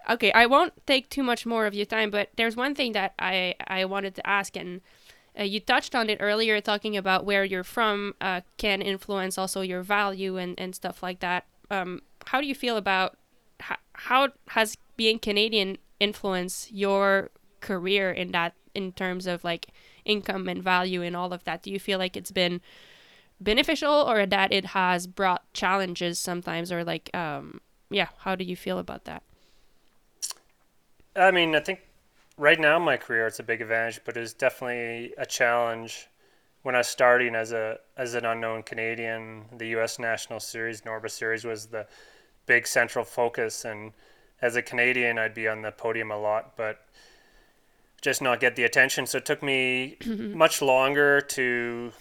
okay, 0.09 0.31
I 0.31 0.45
won't 0.45 0.73
take 0.85 1.09
too 1.09 1.23
much 1.23 1.45
more 1.45 1.65
of 1.65 1.73
your 1.73 1.85
time, 1.85 2.11
but 2.11 2.29
there's 2.35 2.55
one 2.55 2.75
thing 2.75 2.93
that 2.93 3.13
I 3.19 3.55
I 3.67 3.85
wanted 3.85 4.15
to 4.15 4.27
ask, 4.27 4.55
and 4.55 4.81
uh, 5.39 5.43
you 5.43 5.59
touched 5.59 5.95
on 5.95 6.09
it 6.09 6.17
earlier, 6.19 6.59
talking 6.61 6.97
about 6.97 7.25
where 7.25 7.43
you're 7.43 7.63
from 7.63 8.15
uh, 8.21 8.41
can 8.57 8.81
influence 8.81 9.37
also 9.37 9.61
your 9.61 9.81
value 9.81 10.37
and 10.37 10.59
and 10.59 10.75
stuff 10.75 11.01
like 11.03 11.19
that. 11.19 11.45
Um, 11.69 12.01
how 12.27 12.41
do 12.41 12.47
you 12.47 12.55
feel 12.55 12.77
about 12.77 13.17
how, 13.59 13.77
how 13.93 14.29
has 14.49 14.75
being 14.97 15.19
Canadian 15.19 15.77
influence 15.99 16.69
your 16.71 17.29
career 17.61 18.11
in 18.11 18.31
that 18.31 18.53
in 18.73 18.91
terms 18.91 19.27
of 19.27 19.43
like 19.43 19.67
income 20.03 20.49
and 20.49 20.63
value 20.63 21.01
and 21.01 21.15
all 21.15 21.31
of 21.31 21.43
that 21.43 21.61
do 21.61 21.69
you 21.71 21.79
feel 21.79 21.99
like 21.99 22.17
it's 22.17 22.31
been 22.31 22.59
beneficial 23.39 23.91
or 23.91 24.25
that 24.25 24.51
it 24.51 24.65
has 24.67 25.05
brought 25.05 25.43
challenges 25.53 26.17
sometimes 26.17 26.71
or 26.71 26.83
like 26.83 27.15
um 27.15 27.61
yeah 27.89 28.07
how 28.19 28.35
do 28.35 28.43
you 28.43 28.55
feel 28.55 28.79
about 28.79 29.05
that 29.05 29.21
i 31.15 31.31
mean 31.31 31.55
i 31.55 31.59
think 31.59 31.81
right 32.37 32.59
now 32.59 32.77
in 32.77 32.83
my 32.83 32.97
career 32.97 33.27
it's 33.27 33.39
a 33.39 33.43
big 33.43 33.61
advantage 33.61 33.99
but 34.05 34.17
it's 34.17 34.33
definitely 34.33 35.13
a 35.17 35.25
challenge 35.25 36.07
when 36.63 36.75
i 36.75 36.79
was 36.79 36.87
starting 36.87 37.35
as 37.35 37.51
a 37.51 37.77
as 37.97 38.13
an 38.13 38.25
unknown 38.25 38.63
canadian 38.63 39.45
the 39.57 39.67
us 39.67 39.99
national 39.99 40.39
series 40.39 40.81
NORBA 40.81 41.09
series 41.09 41.45
was 41.45 41.67
the 41.67 41.85
big 42.45 42.65
central 42.65 43.05
focus 43.05 43.65
and 43.65 43.91
as 44.41 44.55
a 44.55 44.61
canadian 44.61 45.17
i'd 45.19 45.33
be 45.33 45.47
on 45.47 45.61
the 45.61 45.71
podium 45.71 46.11
a 46.11 46.17
lot 46.17 46.55
but 46.55 46.85
just 48.01 48.21
not 48.21 48.39
get 48.39 48.55
the 48.55 48.63
attention. 48.63 49.05
So 49.05 49.19
it 49.19 49.25
took 49.25 49.41
me 49.41 49.97
much 50.05 50.61
longer 50.61 51.21
to 51.21 51.91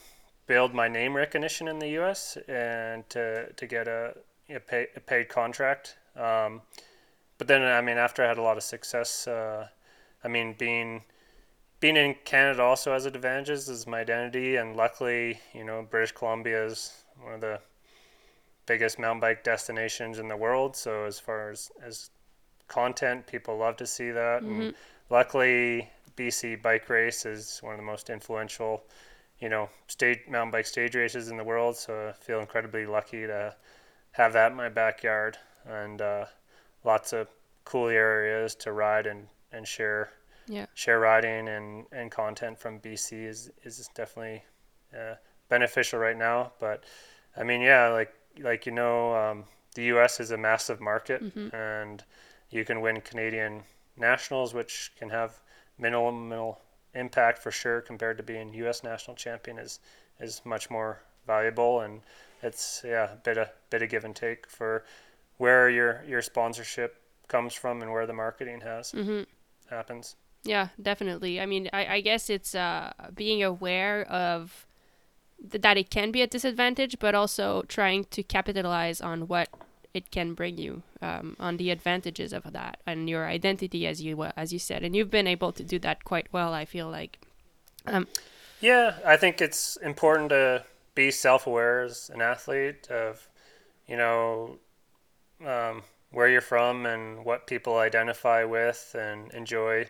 build 0.46 0.75
my 0.75 0.88
name 0.88 1.14
recognition 1.14 1.68
in 1.68 1.79
the 1.79 1.90
U.S. 1.90 2.37
and 2.49 3.09
to 3.11 3.53
to 3.53 3.66
get 3.66 3.87
a, 3.87 4.14
a, 4.49 4.59
pay, 4.59 4.88
a 4.96 5.01
paid 5.01 5.29
contract. 5.29 5.96
Um, 6.16 6.62
but 7.40 7.48
then, 7.48 7.62
I 7.62 7.81
mean, 7.81 7.96
after 7.96 8.22
I 8.22 8.29
had 8.29 8.37
a 8.37 8.42
lot 8.42 8.59
of 8.59 8.62
success, 8.62 9.26
uh, 9.26 9.66
I 10.22 10.29
mean, 10.29 10.55
being 10.59 11.05
being 11.81 11.96
in 11.96 12.14
Canada 12.26 12.62
also 12.62 12.92
has 12.92 13.07
advantages 13.07 13.66
as 13.70 13.87
my 13.87 14.00
identity, 14.00 14.57
and 14.57 14.76
luckily, 14.76 15.40
you 15.55 15.64
know, 15.64 15.87
British 15.90 16.12
Columbia 16.12 16.66
is 16.66 16.92
one 17.18 17.33
of 17.33 17.40
the 17.40 17.59
biggest 18.66 18.98
mountain 18.98 19.20
bike 19.20 19.42
destinations 19.42 20.18
in 20.18 20.29
the 20.29 20.37
world. 20.37 20.76
So 20.76 21.05
as 21.07 21.18
far 21.18 21.50
as 21.50 21.72
as 21.83 22.11
content, 22.68 23.26
people 23.26 23.57
love 23.57 23.79
to 23.79 23.87
see 23.87 24.11
that. 24.11 24.42
Mm-hmm. 24.42 24.61
And 24.61 24.74
luckily 25.09 25.88
BC 26.18 26.61
bike 26.61 26.90
race 26.90 27.24
is 27.24 27.61
one 27.62 27.72
of 27.72 27.81
the 27.81 27.87
most 27.87 28.11
influential, 28.11 28.85
you 29.38 29.48
know, 29.48 29.70
state 29.87 30.31
mountain 30.31 30.50
bike 30.50 30.66
stage 30.66 30.94
races 30.94 31.31
in 31.31 31.38
the 31.38 31.44
world. 31.44 31.79
So 31.79 32.11
I 32.11 32.12
feel 32.12 32.40
incredibly 32.40 32.85
lucky 32.85 33.26
to 33.26 33.57
have 34.11 34.35
that 34.35 34.50
in 34.50 34.59
my 34.59 34.68
backyard 34.68 35.38
and 35.64 36.03
uh, 36.03 36.26
lots 36.85 37.12
of 37.12 37.29
cool 37.64 37.88
areas 37.88 38.55
to 38.57 38.73
ride 38.73 39.07
and, 39.07 39.29
and 39.53 39.66
share 39.66 40.11
Yeah. 40.47 40.66
share 40.75 40.99
riding 41.01 41.49
and, 41.49 41.87
and 41.93 42.11
content 42.11 42.59
from 42.59 42.81
BC 42.81 43.27
is 43.27 43.51
is 43.62 43.88
definitely 43.95 44.43
uh, 44.97 45.14
beneficial 45.49 45.99
right 45.99 46.16
now. 46.16 46.53
But 46.59 46.85
I 47.37 47.45
mean, 47.45 47.61
yeah, 47.61 47.88
like 47.88 48.12
like 48.38 48.66
you 48.66 48.73
know, 48.73 49.14
um, 49.14 49.45
the 49.75 49.85
U.S. 49.95 50.21
is 50.21 50.31
a 50.33 50.37
massive 50.37 50.81
market, 50.81 51.23
Mhm. 51.23 51.53
and 51.55 52.05
you 52.51 52.64
can 52.64 52.81
win 52.81 53.01
Canadian 53.01 53.62
nationals, 53.97 54.55
which 54.55 54.93
can 54.99 55.11
have 55.11 55.40
minimal 55.79 56.61
impact 56.95 57.38
for 57.38 57.51
sure 57.51 57.81
compared 57.81 58.16
to 58.16 58.23
being 58.23 58.53
U.S. 58.55 58.83
national 58.83 59.16
champion 59.16 59.59
is 59.59 59.81
is 60.19 60.43
much 60.45 60.71
more 60.71 61.01
valuable, 61.27 61.81
and 61.81 62.03
it's 62.43 62.83
yeah 62.85 63.12
a 63.12 63.16
bit 63.16 63.38
of 63.38 63.49
bit 63.71 63.83
of 63.83 63.88
give 63.90 64.05
and 64.05 64.16
take 64.16 64.49
for 64.49 64.85
where 65.40 65.68
your 65.70 65.92
your 66.12 66.22
sponsorship 66.22 66.92
comes 67.35 67.55
from 67.55 67.83
and 67.83 67.90
where 67.94 68.07
the 68.07 68.12
marketing 68.24 68.61
has 68.62 68.94
Mm-hmm. 68.94 69.22
happens. 69.70 70.16
Yeah, 70.44 70.68
definitely. 70.81 71.40
I 71.40 71.46
mean, 71.46 71.68
I, 71.72 71.87
I 71.96 72.00
guess 72.00 72.31
it's 72.31 72.55
uh, 72.55 72.92
being 73.14 73.42
aware 73.42 74.03
of 74.09 74.66
th- 75.50 75.62
that 75.62 75.76
it 75.79 75.90
can 75.90 76.11
be 76.12 76.22
a 76.22 76.26
disadvantage, 76.26 76.98
but 76.98 77.14
also 77.14 77.62
trying 77.68 78.05
to 78.11 78.22
capitalize 78.22 79.00
on 79.00 79.29
what 79.29 79.48
it 79.94 80.11
can 80.11 80.35
bring 80.35 80.59
you, 80.59 80.83
um, 81.03 81.37
on 81.40 81.57
the 81.59 81.70
advantages 81.70 82.33
of 82.33 82.53
that 82.53 82.81
and 82.87 83.09
your 83.11 83.26
identity, 83.26 83.87
as 83.87 84.03
you 84.03 84.22
uh, 84.22 84.33
as 84.37 84.53
you 84.53 84.59
said, 84.59 84.83
and 84.85 84.96
you've 84.96 85.11
been 85.11 85.26
able 85.26 85.53
to 85.53 85.64
do 85.64 85.79
that 85.81 86.05
quite 86.05 86.29
well. 86.33 86.55
I 86.55 86.64
feel 86.66 86.88
like. 86.90 87.18
Um, 87.87 88.07
Yeah, 88.61 88.94
I 89.05 89.16
think 89.16 89.40
it's 89.40 89.76
important 89.76 90.31
to 90.31 90.64
be 90.94 91.11
self-aware 91.11 91.83
as 91.83 92.11
an 92.11 92.20
athlete 92.20 92.88
of, 92.90 93.29
you 93.87 93.96
know, 93.96 94.59
um, 95.46 95.83
where 96.12 96.29
you're 96.29 96.40
from 96.40 96.87
and 96.87 97.24
what 97.24 97.46
people 97.46 97.79
identify 97.79 98.44
with 98.44 98.94
and 98.98 99.33
enjoy. 99.33 99.87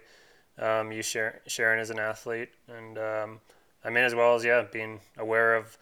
Um, 0.58 0.92
you 0.92 1.02
share 1.02 1.40
sharing 1.46 1.80
as 1.80 1.90
an 1.90 1.98
athlete, 1.98 2.50
and 2.68 2.98
um, 2.98 3.40
I 3.84 3.90
mean 3.90 4.04
as 4.04 4.14
well 4.14 4.34
as 4.34 4.44
yeah, 4.44 4.64
being 4.70 5.00
aware 5.16 5.56
of 5.56 5.78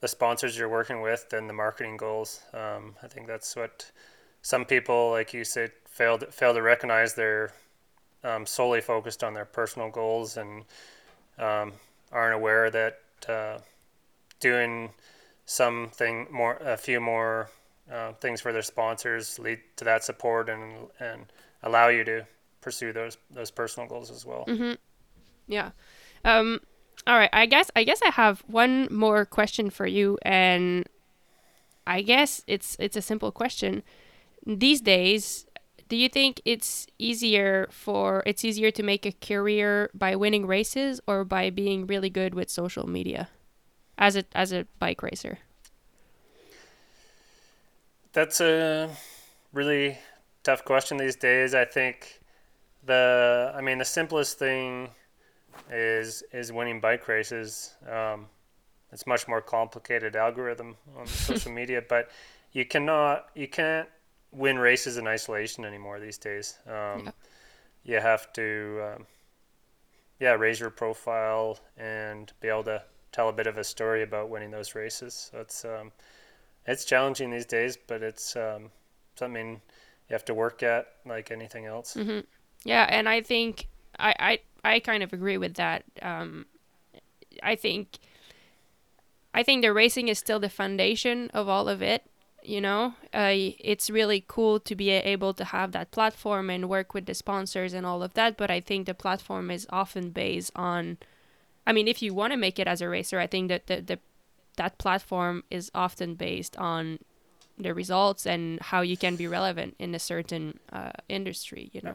the 0.00 0.08
sponsors 0.08 0.56
you're 0.56 0.68
working 0.68 1.00
with 1.00 1.32
and 1.32 1.48
the 1.48 1.54
marketing 1.54 1.96
goals. 1.96 2.42
Um, 2.52 2.94
I 3.02 3.08
think 3.08 3.26
that's 3.26 3.56
what 3.56 3.90
some 4.42 4.64
people, 4.64 5.10
like 5.10 5.32
you 5.34 5.44
said, 5.44 5.72
fail 5.88 6.18
to, 6.18 6.26
fail 6.26 6.54
to 6.54 6.62
recognize. 6.62 7.14
They're 7.14 7.52
um, 8.22 8.46
solely 8.46 8.80
focused 8.80 9.24
on 9.24 9.34
their 9.34 9.44
personal 9.44 9.90
goals 9.90 10.36
and 10.36 10.64
um, 11.38 11.72
aren't 12.12 12.34
aware 12.34 12.70
that 12.70 13.00
uh, 13.28 13.58
doing 14.40 14.90
something 15.46 16.26
more, 16.30 16.56
a 16.56 16.76
few 16.76 17.00
more 17.00 17.50
uh, 17.92 18.12
things 18.20 18.40
for 18.40 18.52
their 18.52 18.62
sponsors 18.62 19.38
lead 19.38 19.60
to 19.76 19.84
that 19.84 20.04
support 20.04 20.48
and 20.48 20.88
and 21.00 21.26
allow 21.62 21.88
you 21.88 22.04
to 22.04 22.26
pursue 22.60 22.92
those 22.92 23.18
those 23.30 23.50
personal 23.50 23.88
goals 23.88 24.10
as 24.10 24.24
well. 24.26 24.44
hmm 24.44 24.74
Yeah. 25.46 25.70
Um, 26.24 26.60
all 27.06 27.16
right. 27.16 27.30
I 27.32 27.46
guess 27.46 27.70
I 27.76 27.84
guess 27.84 28.00
I 28.04 28.10
have 28.10 28.42
one 28.46 28.88
more 28.90 29.24
question 29.24 29.70
for 29.70 29.86
you, 29.86 30.18
and 30.22 30.86
I 31.86 32.02
guess 32.02 32.42
it's 32.46 32.76
it's 32.78 32.96
a 32.96 33.02
simple 33.02 33.32
question. 33.32 33.82
These 34.46 34.80
days, 34.80 35.46
do 35.88 35.96
you 35.96 36.08
think 36.08 36.40
it's 36.44 36.86
easier 36.98 37.68
for 37.70 38.22
it's 38.26 38.44
easier 38.44 38.70
to 38.70 38.82
make 38.82 39.06
a 39.06 39.12
career 39.12 39.90
by 39.94 40.16
winning 40.16 40.46
races 40.46 41.00
or 41.06 41.24
by 41.24 41.50
being 41.50 41.86
really 41.86 42.10
good 42.10 42.34
with 42.34 42.50
social 42.50 42.86
media, 42.88 43.28
as 43.96 44.16
a 44.16 44.24
as 44.34 44.52
a 44.52 44.66
bike 44.78 45.02
racer? 45.02 45.38
That's 48.12 48.40
a 48.40 48.90
really 49.52 49.98
tough 50.42 50.64
question 50.64 50.96
these 50.96 51.16
days. 51.16 51.54
I 51.54 51.64
think 51.64 52.20
the 52.84 53.52
I 53.54 53.60
mean 53.60 53.78
the 53.78 53.84
simplest 53.84 54.38
thing 54.38 54.90
is 55.70 56.22
is 56.32 56.52
winning 56.52 56.80
bike 56.80 57.08
races. 57.08 57.74
Um, 57.90 58.26
it's 58.92 59.06
much 59.06 59.28
more 59.28 59.40
complicated 59.42 60.16
algorithm 60.16 60.76
on 60.96 61.06
social 61.28 61.52
media, 61.52 61.82
but 61.88 62.10
you 62.52 62.64
cannot 62.64 63.28
you 63.34 63.48
can't 63.48 63.88
win 64.32 64.58
races 64.58 64.96
in 64.98 65.06
isolation 65.06 65.64
anymore 65.64 66.00
these 66.00 66.18
days. 66.18 66.58
Um, 66.66 67.06
Yeah. 67.06 67.10
You 67.84 68.00
have 68.00 68.32
to 68.34 68.82
um, 68.96 69.06
yeah 70.20 70.32
raise 70.32 70.60
your 70.60 70.70
profile 70.70 71.58
and 71.76 72.32
be 72.40 72.48
able 72.48 72.64
to 72.64 72.82
tell 73.12 73.28
a 73.28 73.32
bit 73.32 73.46
of 73.46 73.56
a 73.58 73.64
story 73.64 74.02
about 74.02 74.28
winning 74.30 74.50
those 74.50 74.74
races. 74.74 75.30
So 75.30 75.40
it's 75.40 75.64
um, 75.64 75.92
it's 76.68 76.84
challenging 76.84 77.30
these 77.30 77.46
days, 77.46 77.76
but 77.76 78.02
it's 78.02 78.36
um, 78.36 78.70
something 79.16 79.60
you 80.08 80.14
have 80.14 80.24
to 80.26 80.34
work 80.34 80.62
at 80.62 80.86
like 81.06 81.30
anything 81.30 81.66
else. 81.66 81.94
hmm 81.94 82.20
Yeah, 82.64 82.86
and 82.88 83.08
I 83.08 83.22
think 83.22 83.68
I, 83.98 84.14
I 84.64 84.74
I 84.76 84.80
kind 84.80 85.02
of 85.02 85.12
agree 85.12 85.38
with 85.38 85.54
that. 85.54 85.84
Um, 86.02 86.46
I 87.42 87.56
think 87.56 87.98
I 89.34 89.42
think 89.42 89.62
the 89.62 89.72
racing 89.72 90.08
is 90.08 90.18
still 90.18 90.40
the 90.40 90.48
foundation 90.48 91.30
of 91.30 91.48
all 91.48 91.68
of 91.68 91.82
it. 91.82 92.04
You 92.42 92.60
know, 92.60 92.94
uh, 93.12 93.32
it's 93.34 93.90
really 93.90 94.24
cool 94.26 94.60
to 94.60 94.74
be 94.74 94.90
able 94.90 95.34
to 95.34 95.44
have 95.44 95.72
that 95.72 95.90
platform 95.90 96.50
and 96.50 96.68
work 96.68 96.94
with 96.94 97.06
the 97.06 97.14
sponsors 97.14 97.74
and 97.74 97.84
all 97.84 98.02
of 98.02 98.14
that. 98.14 98.36
But 98.36 98.50
I 98.50 98.60
think 98.60 98.86
the 98.86 98.94
platform 98.94 99.50
is 99.50 99.66
often 99.70 100.10
based 100.10 100.52
on. 100.56 100.98
I 101.66 101.72
mean, 101.72 101.88
if 101.88 102.02
you 102.02 102.14
want 102.14 102.32
to 102.32 102.38
make 102.38 102.58
it 102.58 102.66
as 102.68 102.80
a 102.80 102.88
racer, 102.88 103.18
I 103.20 103.26
think 103.26 103.48
that 103.48 103.66
the, 103.68 103.80
the 103.82 103.98
that 104.58 104.78
platform 104.78 105.42
is 105.50 105.70
often 105.74 106.14
based 106.14 106.56
on 106.58 106.98
the 107.56 107.74
results 107.74 108.26
and 108.26 108.60
how 108.60 108.82
you 108.82 108.96
can 108.96 109.16
be 109.16 109.26
relevant 109.26 109.74
in 109.78 109.94
a 109.94 109.98
certain 109.98 110.58
uh, 110.72 110.92
industry. 111.08 111.70
You 111.72 111.80
know. 111.82 111.94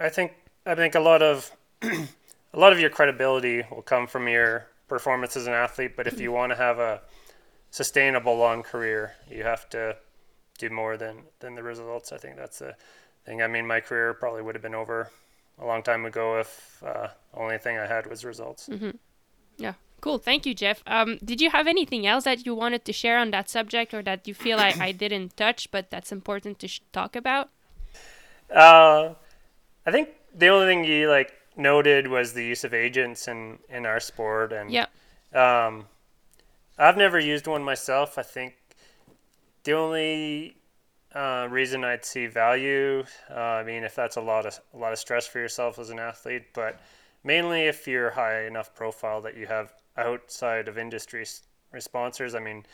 I 0.00 0.08
think 0.08 0.32
I 0.66 0.74
think 0.74 0.94
a 0.94 1.00
lot 1.00 1.22
of 1.22 1.50
a 1.82 2.58
lot 2.58 2.72
of 2.72 2.80
your 2.80 2.90
credibility 2.90 3.64
will 3.70 3.82
come 3.82 4.06
from 4.06 4.28
your 4.28 4.66
performance 4.88 5.36
as 5.36 5.46
an 5.46 5.52
athlete, 5.52 5.92
but 5.96 6.06
if 6.06 6.20
you 6.20 6.32
want 6.32 6.50
to 6.50 6.56
have 6.56 6.78
a 6.78 7.00
sustainable 7.70 8.36
long 8.36 8.62
career, 8.62 9.12
you 9.30 9.42
have 9.42 9.68
to 9.70 9.96
do 10.58 10.70
more 10.70 10.96
than 10.96 11.22
than 11.40 11.54
the 11.54 11.62
results. 11.62 12.12
I 12.12 12.18
think 12.18 12.36
that's 12.36 12.58
the 12.58 12.74
thing. 13.24 13.42
I 13.42 13.46
mean, 13.46 13.66
my 13.66 13.80
career 13.80 14.14
probably 14.14 14.42
would 14.42 14.54
have 14.54 14.62
been 14.62 14.74
over 14.74 15.10
a 15.60 15.66
long 15.66 15.82
time 15.82 16.04
ago 16.04 16.38
if 16.38 16.82
uh, 16.84 17.08
the 17.32 17.38
only 17.38 17.58
thing 17.58 17.78
I 17.78 17.86
had 17.86 18.06
was 18.06 18.24
results. 18.24 18.68
Yeah, 19.56 19.74
cool. 20.00 20.18
Thank 20.18 20.46
you, 20.46 20.54
Geoff. 20.54 20.82
Um, 20.86 21.18
did 21.24 21.40
you 21.40 21.50
have 21.50 21.66
anything 21.66 22.06
else 22.06 22.24
that 22.24 22.46
you 22.46 22.54
wanted 22.54 22.84
to 22.84 22.92
share 22.92 23.18
on 23.18 23.30
that 23.32 23.48
subject, 23.50 23.94
or 23.94 24.02
that 24.02 24.26
you 24.28 24.34
feel 24.34 24.58
I, 24.58 24.74
I 24.80 24.92
didn't 24.92 25.36
touch, 25.36 25.70
but 25.70 25.90
that's 25.90 26.12
important 26.12 26.58
to 26.60 26.68
sh- 26.68 26.80
talk 26.92 27.16
about? 27.16 27.50
Uh, 28.54 29.14
I 29.86 29.90
think 29.90 30.10
the 30.34 30.48
only 30.48 30.66
thing 30.66 30.84
you 30.84 31.08
like 31.08 31.32
noted 31.56 32.08
was 32.08 32.32
the 32.32 32.44
use 32.44 32.64
of 32.64 32.72
agents 32.74 33.28
in 33.28 33.58
in 33.68 33.86
our 33.86 34.00
sport, 34.00 34.52
and 34.52 34.70
Yeah. 34.70 34.86
Um, 35.34 35.86
I've 36.78 36.96
never 36.96 37.18
used 37.18 37.46
one 37.46 37.62
myself. 37.62 38.18
I 38.18 38.22
think 38.22 38.54
the 39.64 39.72
only 39.72 40.56
uh, 41.14 41.48
reason 41.50 41.84
I'd 41.84 42.04
see 42.04 42.26
value, 42.26 43.04
uh, 43.30 43.34
I 43.34 43.64
mean, 43.64 43.82
if 43.82 43.94
that's 43.94 44.16
a 44.16 44.20
lot 44.20 44.46
of 44.46 44.58
a 44.74 44.78
lot 44.78 44.92
of 44.92 44.98
stress 44.98 45.26
for 45.26 45.38
yourself 45.40 45.78
as 45.78 45.90
an 45.90 45.98
athlete, 45.98 46.44
but 46.54 46.80
mainly 47.24 47.62
if 47.62 47.86
you're 47.86 48.10
high 48.10 48.44
enough 48.46 48.74
profile 48.74 49.20
that 49.22 49.36
you 49.36 49.46
have 49.46 49.72
outside 49.98 50.68
of 50.68 50.78
industry 50.78 51.26
sponsors. 51.78 52.34
I 52.34 52.40
mean, 52.40 52.64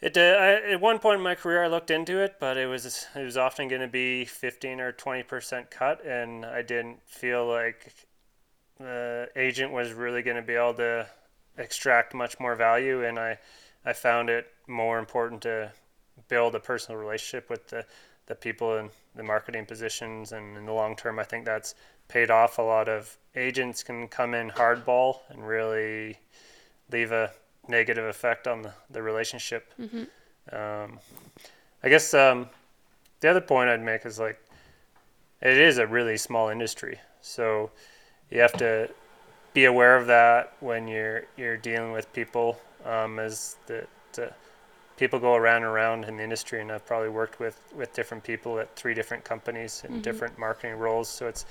it 0.00 0.16
uh, 0.16 0.20
I, 0.20 0.72
at 0.72 0.80
one 0.80 0.98
point 0.98 1.18
in 1.18 1.22
my 1.22 1.36
career 1.36 1.62
I 1.62 1.68
looked 1.68 1.90
into 1.90 2.18
it, 2.18 2.36
but 2.40 2.56
it 2.56 2.66
was 2.66 3.06
it 3.14 3.22
was 3.22 3.36
often 3.36 3.68
going 3.68 3.82
to 3.82 3.88
be 3.88 4.24
15 4.24 4.80
or 4.80 4.92
20 4.92 5.22
percent 5.22 5.70
cut, 5.70 6.04
and 6.04 6.44
I 6.44 6.62
didn't 6.62 6.98
feel 7.06 7.46
like 7.46 7.92
the 8.78 9.28
agent 9.36 9.72
was 9.72 9.92
really 9.92 10.22
going 10.22 10.36
to 10.36 10.42
be 10.42 10.54
able 10.54 10.74
to 10.74 11.06
extract 11.58 12.14
much 12.14 12.40
more 12.40 12.54
value 12.54 13.04
and 13.04 13.18
I 13.18 13.38
I 13.84 13.92
found 13.92 14.30
it 14.30 14.46
more 14.66 14.98
important 14.98 15.42
to 15.42 15.72
build 16.28 16.54
a 16.54 16.60
personal 16.60 16.98
relationship 17.00 17.50
with 17.50 17.68
the 17.68 17.84
the 18.26 18.34
people 18.34 18.76
in 18.78 18.90
the 19.14 19.22
marketing 19.22 19.66
positions 19.66 20.32
and 20.32 20.56
in 20.56 20.66
the 20.66 20.72
long 20.72 20.96
term 20.96 21.18
I 21.18 21.24
think 21.24 21.44
that's 21.44 21.74
paid 22.08 22.30
off 22.30 22.58
a 22.58 22.62
lot 22.62 22.88
of 22.88 23.16
agents 23.34 23.82
can 23.82 24.06
come 24.08 24.34
in 24.34 24.50
hardball 24.50 25.20
and 25.30 25.46
really 25.46 26.18
leave 26.90 27.12
a 27.12 27.30
negative 27.68 28.04
effect 28.04 28.46
on 28.46 28.62
the, 28.62 28.72
the 28.90 29.02
relationship 29.02 29.72
Mm-hmm. 29.80 30.54
um, 30.54 30.98
I 31.84 31.88
guess 31.88 32.12
um, 32.14 32.48
the 33.20 33.28
other 33.28 33.40
point 33.40 33.70
I'd 33.70 33.82
make 33.82 34.04
is 34.06 34.18
like 34.18 34.38
it 35.40 35.56
is 35.58 35.78
a 35.78 35.86
really 35.86 36.16
small 36.16 36.48
industry 36.48 36.98
so 37.20 37.70
you 38.30 38.40
have 38.40 38.52
to 38.54 38.88
be 39.54 39.64
aware 39.66 39.96
of 39.96 40.06
that 40.06 40.54
when 40.60 40.86
you're 40.88 41.24
you're 41.36 41.56
dealing 41.56 41.92
with 41.92 42.12
people 42.12 42.58
um, 42.84 43.18
as 43.18 43.56
the, 43.66 43.86
the 44.14 44.32
people 44.96 45.18
go 45.18 45.34
around 45.34 45.56
and 45.58 45.66
around 45.66 46.04
in 46.04 46.16
the 46.16 46.22
industry 46.22 46.60
and 46.60 46.70
I've 46.70 46.84
probably 46.86 47.08
worked 47.08 47.38
with 47.40 47.60
with 47.74 47.92
different 47.94 48.22
people 48.24 48.58
at 48.58 48.74
three 48.76 48.94
different 48.94 49.24
companies 49.24 49.82
in 49.88 49.94
Mhm. 49.98 50.02
different 50.02 50.38
marketing 50.38 50.76
roles 50.78 51.08
so 51.08 51.26
it's 51.28 51.44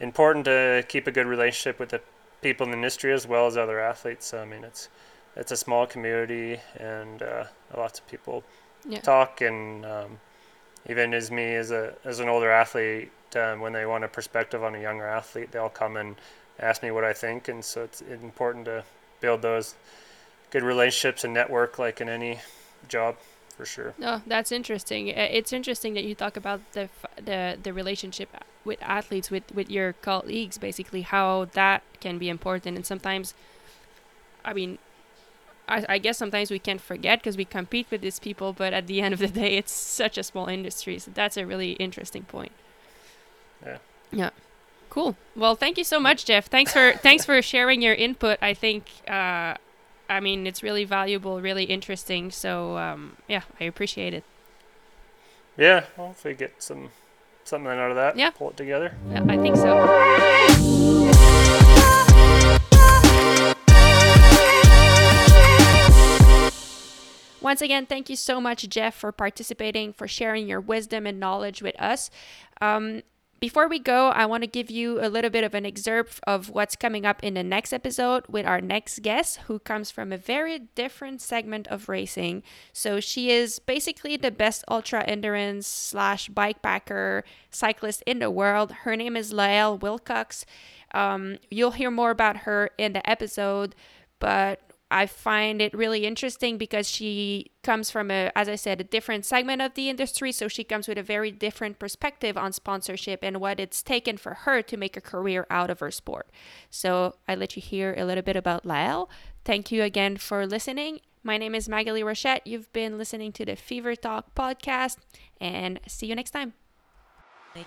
important 0.00 0.44
to 0.46 0.84
keep 0.88 1.06
a 1.06 1.12
good 1.12 1.26
relationship 1.26 1.78
with 1.78 1.90
the 1.90 2.00
people 2.42 2.64
in 2.66 2.70
the 2.72 2.76
industry 2.76 3.12
as 3.12 3.26
well 3.26 3.46
as 3.46 3.56
other 3.56 3.80
athletes. 3.80 4.26
So, 4.26 4.40
I 4.40 4.44
mean, 4.44 4.64
it's 4.64 4.88
it's 5.36 5.52
a 5.52 5.56
small 5.56 5.86
community 5.86 6.60
and 6.78 7.22
uh, 7.22 7.44
lots 7.76 7.98
of 7.98 8.06
people 8.08 8.44
Yeah. 8.86 9.00
talk 9.00 9.40
and 9.40 9.84
um, 9.84 10.18
even 10.88 11.14
as 11.14 11.30
me 11.30 11.54
as 11.56 11.70
a 11.70 11.94
as 12.04 12.20
an 12.20 12.28
older 12.28 12.50
athlete 12.50 13.10
um, 13.36 13.60
when 13.60 13.72
they 13.72 13.86
want 13.86 14.04
a 14.04 14.08
perspective 14.08 14.62
on 14.62 14.74
a 14.74 14.80
younger 14.80 15.06
athlete 15.06 15.50
they'll 15.52 15.68
come 15.70 15.96
and 15.96 16.16
ask 16.60 16.82
me 16.82 16.90
what 16.90 17.04
I 17.04 17.12
think 17.12 17.48
and 17.48 17.64
so 17.64 17.82
it's 17.82 18.00
important 18.02 18.64
to 18.66 18.84
build 19.20 19.42
those 19.42 19.74
good 20.50 20.62
relationships 20.62 21.24
and 21.24 21.34
network 21.34 21.78
like 21.78 22.00
in 22.00 22.08
any 22.08 22.40
job 22.88 23.16
for 23.56 23.64
sure 23.66 23.94
No, 23.98 24.20
that's 24.26 24.52
interesting. 24.52 25.08
It's 25.08 25.52
interesting 25.52 25.94
that 25.94 26.04
you 26.04 26.14
talk 26.14 26.36
about 26.36 26.60
the 26.72 26.88
the 27.16 27.58
the 27.62 27.72
relationship 27.72 28.28
with 28.64 28.82
athletes, 28.82 29.30
with 29.30 29.44
with 29.54 29.70
your 29.70 29.94
colleagues, 29.94 30.58
basically 30.58 31.02
how 31.02 31.46
that 31.52 31.82
can 32.00 32.18
be 32.18 32.28
important. 32.28 32.76
And 32.76 32.86
sometimes, 32.86 33.34
I 34.44 34.52
mean, 34.52 34.78
I, 35.68 35.84
I 35.88 35.98
guess 35.98 36.18
sometimes 36.18 36.50
we 36.50 36.58
can't 36.58 36.80
forget 36.80 37.20
because 37.20 37.36
we 37.36 37.44
compete 37.44 37.86
with 37.90 38.00
these 38.02 38.18
people, 38.18 38.52
but 38.52 38.72
at 38.72 38.86
the 38.86 39.00
end 39.04 39.14
of 39.14 39.20
the 39.20 39.28
day, 39.28 39.56
it's 39.56 39.72
such 39.72 40.18
a 40.18 40.22
small 40.22 40.46
industry. 40.48 40.98
So 40.98 41.10
that's 41.14 41.36
a 41.36 41.46
really 41.46 41.72
interesting 41.72 42.24
point. 42.24 42.52
Yeah. 43.64 43.78
Yeah. 44.12 44.30
Cool. 44.90 45.16
Well, 45.34 45.56
thank 45.56 45.78
you 45.78 45.84
so 45.84 45.98
much, 45.98 46.24
Geoff. 46.24 46.46
Thanks 46.46 46.72
for 46.72 46.92
thanks 47.02 47.24
for 47.24 47.40
sharing 47.42 47.82
your 47.82 47.94
input. 47.94 48.38
I 48.42 48.54
think. 48.54 48.86
Uh, 49.08 49.54
I 50.08 50.20
mean, 50.20 50.46
it's 50.46 50.62
really 50.62 50.84
valuable, 50.84 51.40
really 51.40 51.64
interesting. 51.64 52.30
So, 52.30 52.76
um, 52.76 53.16
yeah, 53.26 53.42
I 53.58 53.64
appreciate 53.64 54.12
it. 54.12 54.24
yeah 55.56 55.84
we 56.24 56.34
get 56.34 56.62
some 56.62 56.90
something 57.48 57.70
out 57.70 57.90
of 57.90 57.96
that 57.96 58.16
Yeah. 58.16 58.30
pull 58.30 58.50
it 58.50 58.56
together 58.56 58.94
Yeah, 59.10 59.24
I 59.28 59.36
think 59.36 59.56
so. 59.56 60.84
Once 67.40 67.60
again, 67.60 67.84
thank 67.84 68.08
you 68.08 68.16
so 68.16 68.40
much, 68.40 68.66
Geoff, 68.70 68.94
for 68.94 69.12
participating, 69.12 69.92
for 69.92 70.08
sharing 70.08 70.48
your 70.48 70.60
wisdom 70.62 71.06
and 71.06 71.20
knowledge 71.20 71.60
with 71.60 71.78
us. 71.78 72.08
Um, 72.62 73.02
before 73.40 73.68
we 73.68 73.78
go, 73.78 74.08
I 74.08 74.26
want 74.26 74.42
to 74.42 74.46
give 74.46 74.70
you 74.70 75.04
a 75.04 75.08
little 75.08 75.30
bit 75.30 75.44
of 75.44 75.54
an 75.54 75.66
excerpt 75.66 76.20
of 76.26 76.50
what's 76.50 76.76
coming 76.76 77.04
up 77.04 77.22
in 77.22 77.34
the 77.34 77.42
next 77.42 77.72
episode 77.72 78.24
with 78.28 78.46
our 78.46 78.60
next 78.60 79.02
guest, 79.02 79.40
who 79.46 79.58
comes 79.58 79.90
from 79.90 80.12
a 80.12 80.16
very 80.16 80.60
different 80.74 81.20
segment 81.20 81.66
of 81.68 81.88
racing. 81.88 82.42
So 82.72 83.00
she 83.00 83.30
is 83.30 83.58
basically 83.58 84.16
the 84.16 84.30
best 84.30 84.64
ultra 84.70 85.04
endurance 85.04 85.66
slash 85.66 86.28
bike 86.28 86.62
packer 86.62 87.24
cyclist 87.50 88.02
in 88.06 88.18
the 88.18 88.30
world. 88.30 88.72
Her 88.72 88.96
name 88.96 89.16
is 89.16 89.32
Lael 89.32 89.76
Wilcox. 89.76 90.46
Um, 90.92 91.38
you'll 91.50 91.72
hear 91.72 91.90
more 91.90 92.10
about 92.10 92.38
her 92.38 92.70
in 92.78 92.92
the 92.92 93.08
episode, 93.08 93.74
but 94.20 94.60
I 94.90 95.06
find 95.06 95.60
it 95.60 95.74
really 95.74 96.06
interesting 96.06 96.56
because 96.56 96.88
she 96.88 97.50
comes 97.62 97.90
from 97.90 98.10
a, 98.10 98.30
as 98.36 98.48
I 98.48 98.54
said, 98.54 98.80
a 98.80 98.84
different 98.84 99.24
segment 99.24 99.60
of 99.62 99.74
the 99.74 99.88
industry. 99.88 100.30
So 100.30 100.46
she 100.46 100.62
comes 100.62 100.86
with 100.86 100.98
a 100.98 101.02
very 101.02 101.30
different 101.30 101.78
perspective 101.78 102.36
on 102.36 102.52
sponsorship 102.52 103.20
and 103.22 103.40
what 103.40 103.58
it's 103.58 103.82
taken 103.82 104.16
for 104.16 104.34
her 104.34 104.62
to 104.62 104.76
make 104.76 104.96
a 104.96 105.00
career 105.00 105.46
out 105.50 105.70
of 105.70 105.80
her 105.80 105.90
sport. 105.90 106.30
So 106.70 107.16
I 107.26 107.34
let 107.34 107.56
you 107.56 107.62
hear 107.62 107.94
a 107.96 108.04
little 108.04 108.22
bit 108.22 108.36
about 108.36 108.64
Lael. 108.64 109.10
Thank 109.44 109.72
you 109.72 109.82
again 109.82 110.16
for 110.16 110.46
listening. 110.46 111.00
My 111.22 111.38
name 111.38 111.54
is 111.54 111.68
Magalie 111.68 112.04
Rochette. 112.04 112.42
You've 112.44 112.72
been 112.72 112.98
listening 112.98 113.32
to 113.32 113.46
the 113.46 113.56
Fever 113.56 113.96
Talk 113.96 114.34
podcast, 114.34 114.98
and 115.40 115.80
see 115.86 116.06
you 116.06 116.14
next 116.14 116.32
time. 116.32 116.52
Like, 117.56 117.66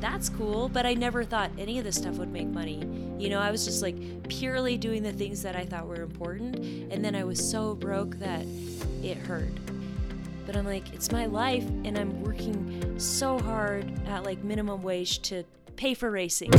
that's 0.00 0.28
cool, 0.28 0.68
but 0.68 0.84
I 0.84 0.94
never 0.94 1.22
thought 1.22 1.52
any 1.56 1.78
of 1.78 1.84
this 1.84 1.94
stuff 1.94 2.16
would 2.16 2.32
make 2.32 2.48
money. 2.48 2.84
You 3.16 3.28
know, 3.28 3.38
I 3.38 3.52
was 3.52 3.64
just 3.64 3.80
like 3.80 4.28
purely 4.28 4.76
doing 4.76 5.04
the 5.04 5.12
things 5.12 5.40
that 5.42 5.54
I 5.54 5.64
thought 5.64 5.86
were 5.86 6.02
important, 6.02 6.56
and 6.92 7.04
then 7.04 7.14
I 7.14 7.22
was 7.22 7.38
so 7.38 7.76
broke 7.76 8.18
that 8.18 8.44
it 9.04 9.16
hurt. 9.16 9.52
But 10.46 10.56
I'm 10.56 10.66
like, 10.66 10.92
it's 10.92 11.12
my 11.12 11.26
life, 11.26 11.62
and 11.62 11.96
I'm 11.96 12.22
working 12.22 12.98
so 12.98 13.38
hard 13.38 13.88
at 14.08 14.24
like 14.24 14.42
minimum 14.42 14.82
wage 14.82 15.20
to 15.22 15.44
pay 15.76 15.94
for 15.94 16.10
racing. 16.10 16.50